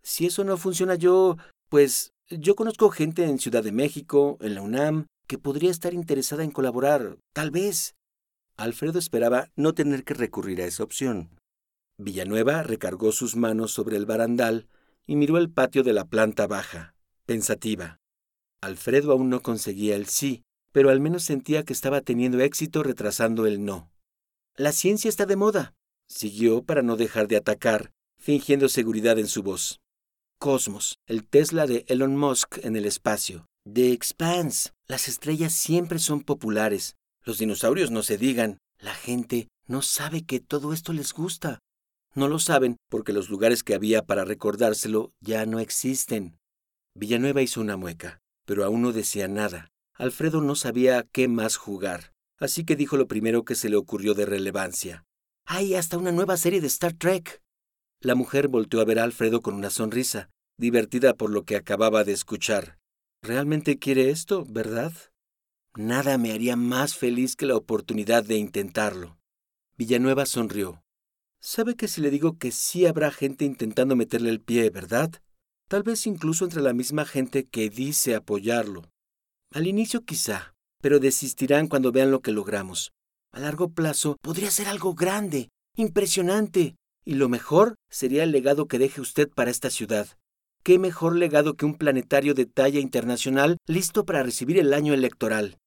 si 0.03 0.27
eso 0.27 0.45
no 0.45 0.59
funciona 0.59 0.95
yo, 0.95 1.39
pues 1.71 2.13
yo 2.29 2.55
conozco 2.55 2.91
gente 2.91 3.25
en 3.25 3.39
Ciudad 3.39 3.65
de 3.65 3.73
México, 3.73 4.37
en 4.43 4.55
la 4.55 4.61
UNAM, 4.61 5.07
que 5.27 5.39
podría 5.39 5.71
estar 5.71 5.95
interesada 5.95 6.45
en 6.45 6.51
colaborar, 6.51 7.17
tal 7.33 7.51
vez. 7.51 7.95
Alfredo 8.59 8.99
esperaba 8.99 9.49
no 9.57 9.73
tener 9.73 10.05
que 10.05 10.13
recurrir 10.13 10.61
a 10.61 10.67
esa 10.67 10.85
opción. 10.85 11.31
Villanueva 11.97 12.63
recargó 12.63 13.11
sus 13.11 13.35
manos 13.35 13.73
sobre 13.73 13.97
el 13.97 14.05
barandal 14.05 14.69
y 15.07 15.17
miró 15.17 15.39
el 15.39 15.51
patio 15.51 15.83
de 15.83 15.95
la 15.95 16.05
planta 16.05 16.47
baja, 16.47 16.95
pensativa. 17.25 17.97
Alfredo 18.61 19.13
aún 19.13 19.31
no 19.31 19.41
conseguía 19.41 19.97
el 19.97 20.07
sí, 20.07 20.43
pero 20.73 20.91
al 20.91 21.01
menos 21.01 21.25
sentía 21.25 21.65
que 21.65 21.73
estaba 21.73 22.03
teniendo 22.03 22.41
éxito 22.41 22.83
retrasando 22.83 23.47
el 23.47 23.65
no. 23.65 23.91
La 24.57 24.73
ciencia 24.73 25.09
está 25.09 25.25
de 25.25 25.37
moda, 25.37 25.73
siguió 26.07 26.63
para 26.63 26.83
no 26.83 26.97
dejar 26.97 27.29
de 27.29 27.39
atacar, 27.39 27.93
fingiendo 28.23 28.69
seguridad 28.69 29.19
en 29.19 29.27
su 29.27 29.43
voz. 29.43 29.81
Cosmos, 30.39 30.97
el 31.07 31.27
Tesla 31.27 31.67
de 31.67 31.85
Elon 31.89 32.17
Musk 32.17 32.59
en 32.65 32.77
el 32.77 32.85
espacio. 32.85 33.47
The 33.71 33.93
Expanse, 33.93 34.71
las 34.87 35.09
estrellas 35.09 35.53
siempre 35.53 35.99
son 35.99 36.23
populares. 36.23 36.95
Los 37.25 37.39
dinosaurios 37.39 37.91
no 37.91 38.03
se 38.03 38.19
digan. 38.19 38.59
La 38.79 38.95
gente 38.95 39.49
no 39.67 39.83
sabe 39.83 40.23
que 40.25 40.41
todo 40.41 40.73
esto 40.73 40.93
les 40.93 41.13
gusta. 41.13 41.59
No 42.15 42.29
lo 42.29 42.39
saben 42.39 42.77
porque 42.89 43.13
los 43.13 43.29
lugares 43.29 43.65
que 43.65 43.75
había 43.75 44.03
para 44.03 44.25
recordárselo 44.25 45.13
ya 45.21 45.45
no 45.47 45.59
existen. 45.59 46.39
Villanueva 46.95 47.43
hizo 47.43 47.61
una 47.61 47.77
mueca, 47.77 48.21
pero 48.45 48.65
aún 48.65 48.83
no 48.83 48.93
decía 48.93 49.29
nada. 49.29 49.69
Alfredo 49.95 50.41
no 50.41 50.55
sabía 50.55 51.07
qué 51.13 51.27
más 51.27 51.57
jugar, 51.57 52.13
así 52.39 52.65
que 52.65 52.77
dijo 52.77 52.97
lo 52.97 53.09
primero 53.09 53.45
que 53.45 53.55
se 53.55 53.69
le 53.69 53.77
ocurrió 53.77 54.15
de 54.15 54.27
relevancia. 54.27 55.05
Hay 55.45 55.75
hasta 55.75 55.99
una 55.99 56.13
nueva 56.13 56.37
serie 56.37 56.61
de 56.61 56.67
Star 56.69 56.93
Trek. 56.93 57.42
La 58.03 58.17
mujer 58.17 58.49
volteó 58.49 58.81
a 58.81 58.85
ver 58.85 58.99
a 58.99 59.05
Alfredo 59.05 59.43
con 59.43 59.55
una 59.55 59.71
sonrisa, 59.71 60.29
divertida 60.59 61.15
por 61.15 61.31
lo 61.31 61.45
que 61.45 61.55
acababa 61.55 62.03
de 62.03 62.11
escuchar. 62.11 62.77
¿Realmente 63.23 63.79
quiere 63.79 64.11
esto, 64.11 64.45
verdad? 64.45 64.93
Nada 65.77 66.19
me 66.19 66.33
haría 66.33 66.57
más 66.57 66.97
feliz 66.97 67.37
que 67.37 67.47
la 67.47 67.55
oportunidad 67.55 68.25
de 68.25 68.39
intentarlo. 68.39 69.19
Villanueva 69.77 70.27
sonrió. 70.27 70.83
Sabe 71.41 71.77
que 71.77 71.87
si 71.87 72.01
le 72.01 72.11
digo 72.11 72.39
que 72.39 72.51
sí 72.51 72.87
habrá 72.87 73.13
gente 73.13 73.45
intentando 73.45 73.95
meterle 73.95 74.31
el 74.31 74.41
pie, 74.41 74.69
¿verdad? 74.71 75.13
Tal 75.69 75.85
vez 75.85 76.05
incluso 76.09 76.45
entre 76.45 76.61
la 76.61 76.73
misma 76.73 77.05
gente 77.07 77.47
que 77.47 77.71
dice 77.71 78.17
apoyarlo. 78.17 78.91
Al 79.53 79.69
inicio 79.69 80.05
quizá, 80.05 80.55
pero 80.81 80.99
desistirán 80.99 81.69
cuando 81.69 81.93
vean 81.93 82.11
lo 82.11 82.21
que 82.21 82.33
logramos. 82.33 82.91
A 83.31 83.39
largo 83.39 83.71
plazo 83.71 84.17
podría 84.21 84.51
ser 84.51 84.67
algo 84.67 84.93
grande, 84.95 85.51
impresionante, 85.77 86.75
y 87.05 87.15
lo 87.15 87.29
mejor 87.29 87.77
sería 87.91 88.25
el 88.25 88.33
legado 88.33 88.67
que 88.67 88.79
deje 88.79 89.01
usted 89.01 89.29
para 89.29 89.51
esta 89.51 89.71
ciudad. 89.71 90.07
¿Qué 90.63 90.79
mejor 90.79 91.17
legado 91.17 91.55
que 91.55 91.65
un 91.65 91.75
planetario 91.75 92.35
de 92.35 92.47
talla 92.47 92.79
internacional 92.79 93.59
listo 93.67 94.05
para 94.05 94.23
recibir 94.23 94.59
el 94.59 94.73
año 94.73 94.95
electoral? 94.95 95.59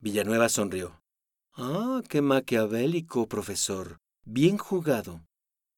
Villanueva 0.00 0.48
sonrió. 0.48 1.00
Ah, 1.54 2.02
qué 2.08 2.20
maquiavélico, 2.20 3.28
profesor. 3.28 3.98
Bien 4.24 4.58
jugado. 4.58 5.24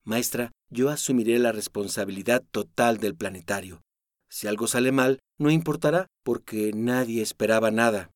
Maestra, 0.05 0.53
yo 0.70 0.90
asumiré 0.90 1.38
la 1.38 1.53
responsabilidad 1.53 2.44
total 2.50 2.98
del 2.98 3.14
planetario. 3.14 3.83
Si 4.29 4.48
algo 4.48 4.66
sale 4.66 4.92
mal, 4.92 5.20
no 5.38 5.50
importará, 5.50 6.09
porque 6.24 6.72
nadie 6.74 7.22
esperaba 7.22 7.70
nada. 7.70 8.11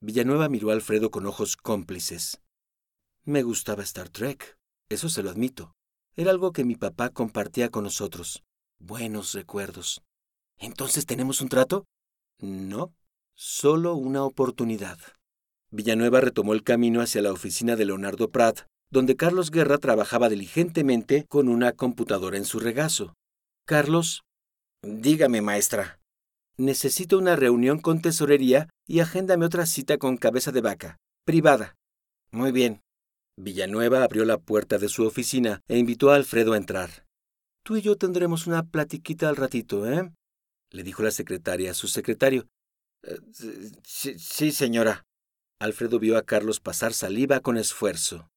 Villanueva 0.00 0.48
miró 0.48 0.70
a 0.70 0.74
Alfredo 0.74 1.10
con 1.10 1.26
ojos 1.26 1.56
cómplices. 1.56 2.40
Me 3.24 3.42
gustaba 3.42 3.82
Star 3.82 4.10
Trek, 4.10 4.58
eso 4.90 5.08
se 5.08 5.22
lo 5.22 5.30
admito. 5.30 5.73
Era 6.16 6.30
algo 6.30 6.52
que 6.52 6.64
mi 6.64 6.76
papá 6.76 7.10
compartía 7.10 7.70
con 7.70 7.82
nosotros. 7.82 8.44
Buenos 8.78 9.32
recuerdos. 9.32 10.00
¿Entonces 10.58 11.06
tenemos 11.06 11.40
un 11.40 11.48
trato? 11.48 11.86
No, 12.38 12.92
solo 13.34 13.96
una 13.96 14.22
oportunidad. 14.22 14.96
Villanueva 15.72 16.20
retomó 16.20 16.52
el 16.52 16.62
camino 16.62 17.00
hacia 17.00 17.20
la 17.20 17.32
oficina 17.32 17.74
de 17.74 17.86
Leonardo 17.86 18.30
Pratt, 18.30 18.60
donde 18.90 19.16
Carlos 19.16 19.50
Guerra 19.50 19.78
trabajaba 19.78 20.28
diligentemente 20.28 21.24
con 21.28 21.48
una 21.48 21.72
computadora 21.72 22.36
en 22.36 22.44
su 22.44 22.60
regazo. 22.60 23.14
Carlos, 23.66 24.22
dígame, 24.82 25.40
maestra. 25.40 25.98
Necesito 26.56 27.18
una 27.18 27.34
reunión 27.34 27.80
con 27.80 28.00
tesorería 28.00 28.68
y 28.86 29.00
agéndame 29.00 29.46
otra 29.46 29.66
cita 29.66 29.98
con 29.98 30.16
cabeza 30.16 30.52
de 30.52 30.60
vaca, 30.60 30.96
privada. 31.24 31.74
Muy 32.30 32.52
bien. 32.52 32.82
Villanueva 33.36 34.04
abrió 34.04 34.24
la 34.24 34.38
puerta 34.38 34.78
de 34.78 34.88
su 34.88 35.04
oficina 35.04 35.60
e 35.68 35.78
invitó 35.78 36.10
a 36.10 36.16
Alfredo 36.16 36.52
a 36.52 36.56
entrar. 36.56 37.06
Tú 37.64 37.76
y 37.76 37.82
yo 37.82 37.96
tendremos 37.96 38.46
una 38.46 38.62
platiquita 38.62 39.28
al 39.28 39.36
ratito, 39.36 39.90
¿eh? 39.90 40.12
le 40.70 40.82
dijo 40.82 41.02
la 41.02 41.10
secretaria 41.10 41.70
a 41.70 41.74
su 41.74 41.88
secretario. 41.88 42.46
Eh, 43.02 43.18
sí, 43.82 44.18
sí, 44.18 44.52
señora. 44.52 45.04
Alfredo 45.60 45.98
vio 45.98 46.18
a 46.18 46.22
Carlos 46.22 46.60
pasar 46.60 46.92
saliva 46.92 47.40
con 47.40 47.56
esfuerzo. 47.56 48.28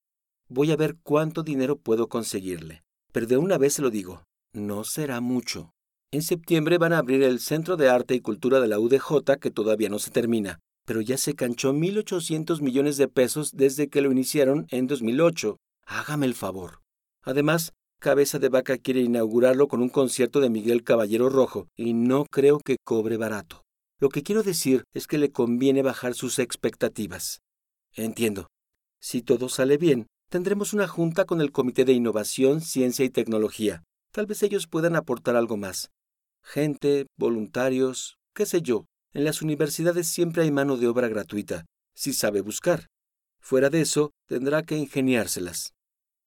Voy 0.50 0.72
a 0.72 0.78
ver 0.78 0.96
cuánto 1.04 1.44
dinero 1.44 1.78
puedo 1.78 2.08
conseguirle. 2.08 2.84
Pero 3.12 3.26
de 3.26 3.38
una 3.38 3.58
vez 3.58 3.74
se 3.74 3.82
lo 3.82 3.90
digo, 3.90 4.24
no 4.54 4.84
será 4.84 5.20
mucho. 5.20 5.72
En 6.12 6.22
septiembre 6.22 6.78
van 6.78 6.94
a 6.94 7.00
abrir 7.00 7.24
el 7.24 7.40
Centro 7.40 7.76
de 7.76 7.90
Arte 7.90 8.16
y 8.16 8.22
Cultura 8.22 8.60
de 8.60 8.68
la 8.68 8.80
UDJ, 8.80 9.40
que 9.42 9.52
todavía 9.52 9.90
no 9.90 10.00
se 10.00 10.12
termina, 10.12 10.60
pero 10.88 11.02
ya 11.02 11.18
se 11.18 11.36
canchó 11.36 11.74
1.800 11.74 12.62
millones 12.62 12.98
de 12.98 13.08
pesos 13.08 13.52
desde 13.56 13.90
que 13.90 14.02
lo 14.02 14.12
iniciaron 14.12 14.66
en 14.72 14.88
2008. 14.88 15.58
Hágame 15.86 16.26
el 16.26 16.34
favor. 16.34 16.80
Además, 17.22 17.74
Cabeza 18.00 18.40
de 18.40 18.50
Vaca 18.50 18.80
quiere 18.80 19.02
inaugurarlo 19.02 19.68
con 19.68 19.84
un 19.84 19.90
concierto 19.90 20.40
de 20.40 20.50
Miguel 20.50 20.84
Caballero 20.84 21.30
Rojo, 21.30 21.68
y 21.76 21.94
no 21.94 22.26
creo 22.26 22.60
que 22.60 22.78
cobre 22.84 23.18
barato. 23.18 23.62
Lo 24.00 24.10
que 24.10 24.24
quiero 24.24 24.42
decir 24.42 24.86
es 24.96 25.06
que 25.06 25.20
le 25.20 25.32
conviene 25.32 25.84
bajar 25.84 26.16
sus 26.16 26.40
expectativas. 26.40 27.42
Entiendo. 27.94 28.48
Si 29.00 29.22
todo 29.22 29.50
sale 29.50 29.78
bien, 29.78 30.08
Tendremos 30.30 30.74
una 30.74 30.90
junta 30.90 31.24
con 31.24 31.40
el 31.40 31.54
Comité 31.54 31.86
de 31.86 31.94
Innovación, 31.94 32.60
Ciencia 32.60 33.06
y 33.06 33.10
Tecnología. 33.10 33.84
Tal 34.12 34.26
vez 34.26 34.44
ellos 34.44 34.68
puedan 34.68 34.98
aportar 34.98 35.38
algo 35.38 35.56
más. 35.56 35.90
Gente, 36.44 37.08
voluntarios, 37.18 38.18
qué 38.36 38.46
sé 38.46 38.62
yo. 38.62 38.88
En 39.14 39.24
las 39.24 39.42
universidades 39.42 40.08
siempre 40.08 40.44
hay 40.44 40.52
mano 40.52 40.78
de 40.78 40.88
obra 40.88 41.08
gratuita, 41.08 41.66
si 41.96 42.14
sabe 42.14 42.42
buscar. 42.42 42.88
Fuera 43.40 43.70
de 43.70 43.82
eso, 43.82 44.12
tendrá 44.28 44.64
que 44.64 44.78
ingeniárselas. 44.78 45.74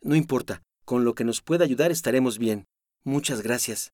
No 0.00 0.14
importa, 0.16 0.62
con 0.84 1.04
lo 1.04 1.14
que 1.14 1.24
nos 1.24 1.42
pueda 1.42 1.64
ayudar 1.64 1.90
estaremos 1.90 2.38
bien. 2.38 2.64
Muchas 3.04 3.42
gracias. 3.42 3.92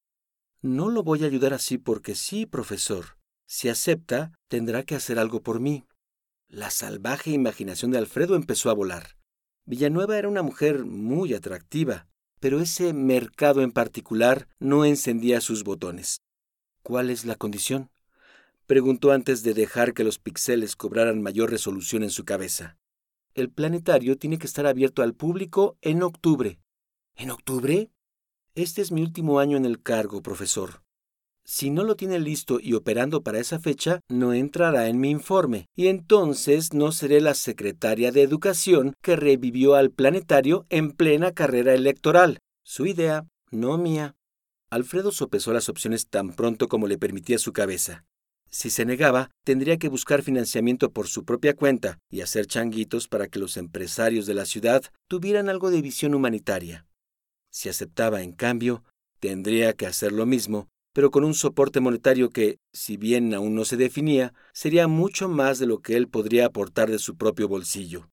No 0.63 0.89
lo 0.89 1.03
voy 1.03 1.25
a 1.25 1.27
ayudar 1.27 1.53
así 1.53 1.79
porque 1.79 2.15
sí, 2.15 2.47
profesor. 2.47 3.19
Si 3.47 3.69
acepta, 3.69 4.33
tendrá 4.49 4.83
que 4.83 4.95
hacer 4.95 5.19
algo 5.19 5.43
por 5.43 5.61
mí. 5.61 5.85
La 6.49 6.71
salvaje 6.71 7.31
imaginación 7.31 7.91
de 7.91 7.99
Alfredo 7.99 8.37
empezó 8.37 8.71
a 8.71 8.75
volar. 8.75 9.17
Villanueva 9.65 10.19
era 10.19 10.29
una 10.29 10.43
mujer 10.43 10.85
muy 10.85 11.35
atractiva, 11.35 12.07
pero 12.41 12.61
ese 12.61 12.93
mercado 12.93 13.63
en 13.63 13.73
particular 13.73 14.49
no 14.59 14.85
encendía 14.85 15.41
sus 15.41 15.65
botones. 15.65 16.21
¿Cuál 16.83 17.11
es 17.11 17.25
la 17.25 17.35
condición? 17.35 17.91
Preguntó 18.67 19.13
antes 19.13 19.43
de 19.43 19.55
dejar 19.55 19.95
que 19.95 20.05
los 20.05 20.19
píxeles 20.19 20.77
cobraran 20.77 21.23
mayor 21.23 21.51
resolución 21.51 22.03
en 22.03 22.11
su 22.11 22.25
cabeza. 22.25 22.77
El 23.35 23.51
planetario 23.51 24.17
tiene 24.17 24.39
que 24.39 24.47
estar 24.47 24.67
abierto 24.67 25.03
al 25.03 25.15
público 25.15 25.77
en 25.83 26.03
octubre. 26.03 26.59
¿En 27.15 27.31
octubre? 27.31 27.91
Este 28.55 28.83
es 28.83 28.93
mi 28.93 29.03
último 29.03 29.39
año 29.41 29.57
en 29.57 29.65
el 29.65 29.83
cargo, 29.83 30.23
profesor. 30.23 30.83
Si 31.45 31.71
no 31.71 31.85
lo 31.85 31.95
tiene 31.95 32.19
listo 32.19 32.59
y 32.61 32.75
operando 32.75 33.23
para 33.23 33.39
esa 33.39 33.61
fecha, 33.61 34.01
no 34.09 34.33
entrará 34.33 34.89
en 34.89 34.99
mi 34.99 35.11
informe, 35.11 35.69
y 35.77 35.87
entonces 35.87 36.73
no 36.73 36.91
seré 36.91 37.21
la 37.21 37.35
secretaria 37.35 38.11
de 38.11 38.23
Educación 38.23 38.95
que 39.01 39.15
revivió 39.15 39.77
al 39.77 39.93
planetario 39.93 40.67
en 40.71 40.91
plena 40.91 41.33
carrera 41.33 41.73
electoral. 41.73 42.41
Su 42.65 42.87
idea, 42.87 43.29
no 43.53 43.79
mía. 43.79 44.17
Alfredo 44.71 45.13
sopesó 45.13 45.53
las 45.53 45.69
opciones 45.69 46.09
tan 46.09 46.35
pronto 46.35 46.67
como 46.69 46.89
le 46.89 46.99
permitía 46.99 47.39
su 47.39 47.53
cabeza. 47.53 48.05
Si 48.57 48.71
se 48.71 48.87
negaba, 48.87 49.31
tendría 49.45 49.77
que 49.77 49.91
buscar 49.91 50.23
financiamiento 50.23 50.91
por 50.91 51.09
su 51.09 51.27
propia 51.27 51.55
cuenta 51.55 51.99
y 52.11 52.23
hacer 52.23 52.47
changuitos 52.47 53.07
para 53.07 53.29
que 53.29 53.39
los 53.39 53.59
empresarios 53.59 54.25
de 54.25 54.33
la 54.33 54.47
ciudad 54.47 54.83
tuvieran 55.09 55.51
algo 55.51 55.71
de 55.71 55.83
visión 55.83 56.15
humanitaria. 56.15 56.87
Si 57.51 57.69
aceptaba, 57.69 58.23
en 58.23 58.33
cambio, 58.33 58.83
tendría 59.21 59.75
que 59.75 59.87
hacer 59.87 60.11
lo 60.11 60.25
mismo, 60.25 60.69
pero 60.95 61.11
con 61.11 61.23
un 61.23 61.35
soporte 61.35 61.81
monetario 61.81 62.31
que, 62.31 62.57
si 62.73 62.97
bien 62.97 63.35
aún 63.35 63.55
no 63.55 63.67
se 63.67 63.77
definía, 63.77 64.33
sería 64.55 64.89
mucho 64.89 65.29
más 65.29 65.59
de 65.59 65.67
lo 65.67 65.81
que 65.81 65.99
él 65.99 66.09
podría 66.09 66.47
aportar 66.47 66.91
de 66.91 66.99
su 66.99 67.15
propio 67.15 67.49
bolsillo. 67.49 68.09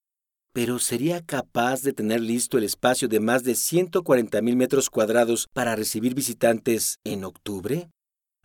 Pero 0.51 0.77
¿sería 0.77 1.21
capaz 1.25 1.83
de 1.83 1.93
tener 1.93 2.19
listo 2.19 2.57
el 2.57 2.65
espacio 2.65 3.07
de 3.07 3.21
más 3.21 3.45
de 3.45 3.55
140 3.55 4.41
mil 4.41 4.57
metros 4.57 4.89
cuadrados 4.89 5.47
para 5.53 5.77
recibir 5.77 6.13
visitantes 6.13 6.99
en 7.05 7.23
octubre? 7.23 7.89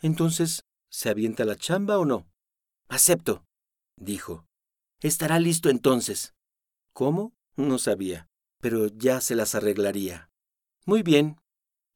Entonces, 0.01 0.63
¿Se 0.91 1.11
avienta 1.11 1.45
la 1.45 1.57
chamba 1.57 1.99
o 1.99 2.05
no? 2.05 2.27
Acepto, 2.89 3.45
dijo. 3.97 4.47
Estará 5.01 5.39
listo 5.39 5.69
entonces. 5.69 6.35
¿Cómo? 6.93 7.35
No 7.57 7.79
sabía, 7.79 8.29
pero 8.61 8.87
ya 8.87 9.21
se 9.21 9.35
las 9.35 9.55
arreglaría. 9.55 10.31
Muy 10.87 11.03
bien, 11.03 11.37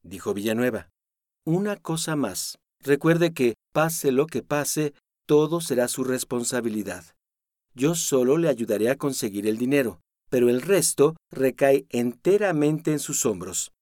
dijo 0.02 0.35
Villanueva. 0.35 0.90
Una 1.44 1.76
cosa 1.76 2.14
más. 2.16 2.59
Recuerde 2.81 3.33
que, 3.33 3.55
pase 3.72 4.12
lo 4.12 4.26
que 4.26 4.42
pase, 4.42 4.92
todo 5.26 5.61
será 5.61 5.88
su 5.88 6.05
responsabilidad. 6.05 7.05
Yo 7.74 7.94
solo 7.94 8.37
le 8.37 8.48
ayudaré 8.48 8.90
a 8.90 8.96
conseguir 8.96 9.46
el 9.46 9.57
dinero, 9.57 10.00
pero 10.28 10.50
el 10.50 10.61
resto 10.61 11.16
recae 11.31 11.87
enteramente 11.90 12.92
en 12.92 12.98
sus 12.98 13.24
hombros. 13.24 13.72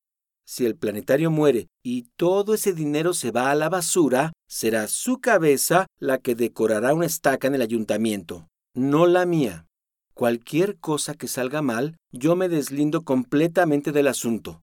Si 0.46 0.66
el 0.66 0.76
planetario 0.76 1.30
muere 1.30 1.68
y 1.82 2.08
todo 2.16 2.54
ese 2.54 2.72
dinero 2.72 3.14
se 3.14 3.30
va 3.30 3.50
a 3.50 3.54
la 3.54 3.68
basura, 3.68 4.32
será 4.50 4.88
su 4.88 5.20
cabeza 5.20 5.86
la 5.98 6.18
que 6.18 6.34
decorará 6.34 6.92
una 6.92 7.06
estaca 7.06 7.46
en 7.46 7.54
el 7.54 7.62
ayuntamiento, 7.62 8.48
no 8.74 9.06
la 9.06 9.24
mía. 9.24 9.66
Cualquier 10.12 10.76
cosa 10.76 11.14
que 11.14 11.28
salga 11.28 11.62
mal, 11.62 11.96
yo 12.10 12.36
me 12.36 12.48
deslindo 12.48 13.02
completamente 13.02 13.92
del 13.92 14.08
asunto. 14.08 14.60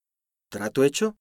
¿Trato 0.50 0.84
hecho? 0.84 1.16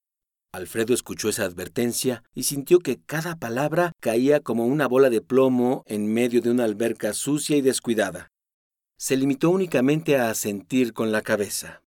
Alfredo 0.53 0.95
escuchó 0.95 1.29
esa 1.29 1.45
advertencia 1.45 2.23
y 2.35 2.43
sintió 2.43 2.81
que 2.81 2.99
cada 2.99 3.37
palabra 3.37 3.93
caía 4.01 4.41
como 4.41 4.67
una 4.67 4.89
bola 4.89 5.11
de 5.11 5.21
plomo 5.21 5.85
en 5.87 6.13
medio 6.13 6.41
de 6.41 6.51
una 6.51 6.65
alberca 6.65 7.13
sucia 7.13 7.57
y 7.57 7.61
descuidada. 7.61 8.33
Se 8.99 9.17
limitó 9.17 9.51
únicamente 9.51 10.17
a 10.17 10.31
asentir 10.31 10.93
con 10.93 11.13
la 11.13 11.23
cabeza. 11.23 11.83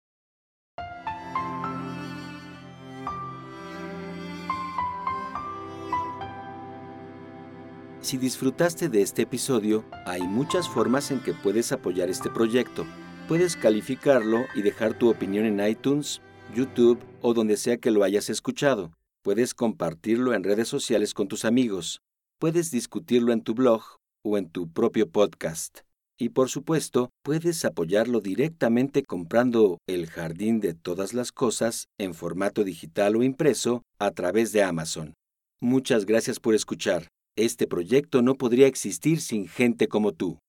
Si 8.09 8.17
disfrutaste 8.17 8.89
de 8.89 9.03
este 9.03 9.21
episodio, 9.21 9.85
hay 10.07 10.23
muchas 10.23 10.67
formas 10.67 11.11
en 11.11 11.19
que 11.19 11.35
puedes 11.35 11.71
apoyar 11.71 12.09
este 12.09 12.31
proyecto. 12.31 12.87
Puedes 13.27 13.55
calificarlo 13.55 14.45
y 14.55 14.63
dejar 14.63 14.97
tu 14.97 15.11
opinión 15.11 15.45
en 15.45 15.63
iTunes, 15.63 16.19
YouTube 16.55 16.97
o 17.21 17.35
donde 17.35 17.55
sea 17.55 17.77
que 17.77 17.91
lo 17.91 18.03
hayas 18.03 18.31
escuchado. 18.31 18.91
Puedes 19.21 19.53
compartirlo 19.53 20.33
en 20.33 20.43
redes 20.43 20.67
sociales 20.67 21.13
con 21.13 21.27
tus 21.27 21.45
amigos. 21.45 22.01
Puedes 22.39 22.71
discutirlo 22.71 23.31
en 23.31 23.43
tu 23.43 23.53
blog 23.53 23.83
o 24.23 24.39
en 24.39 24.49
tu 24.49 24.67
propio 24.67 25.07
podcast. 25.07 25.81
Y 26.17 26.29
por 26.29 26.49
supuesto, 26.49 27.11
puedes 27.21 27.63
apoyarlo 27.63 28.21
directamente 28.21 29.03
comprando 29.03 29.77
El 29.87 30.07
Jardín 30.07 30.61
de 30.61 30.73
Todas 30.73 31.13
las 31.13 31.31
Cosas 31.31 31.85
en 31.99 32.15
formato 32.15 32.63
digital 32.63 33.15
o 33.17 33.21
impreso 33.21 33.83
a 33.99 34.09
través 34.09 34.51
de 34.51 34.63
Amazon. 34.63 35.13
Muchas 35.61 36.07
gracias 36.07 36.39
por 36.39 36.55
escuchar. 36.55 37.07
Este 37.39 37.67
proyecto 37.67 38.21
no 38.21 38.35
podría 38.35 38.67
existir 38.67 39.21
sin 39.21 39.47
gente 39.47 39.87
como 39.87 40.11
tú. 40.11 40.41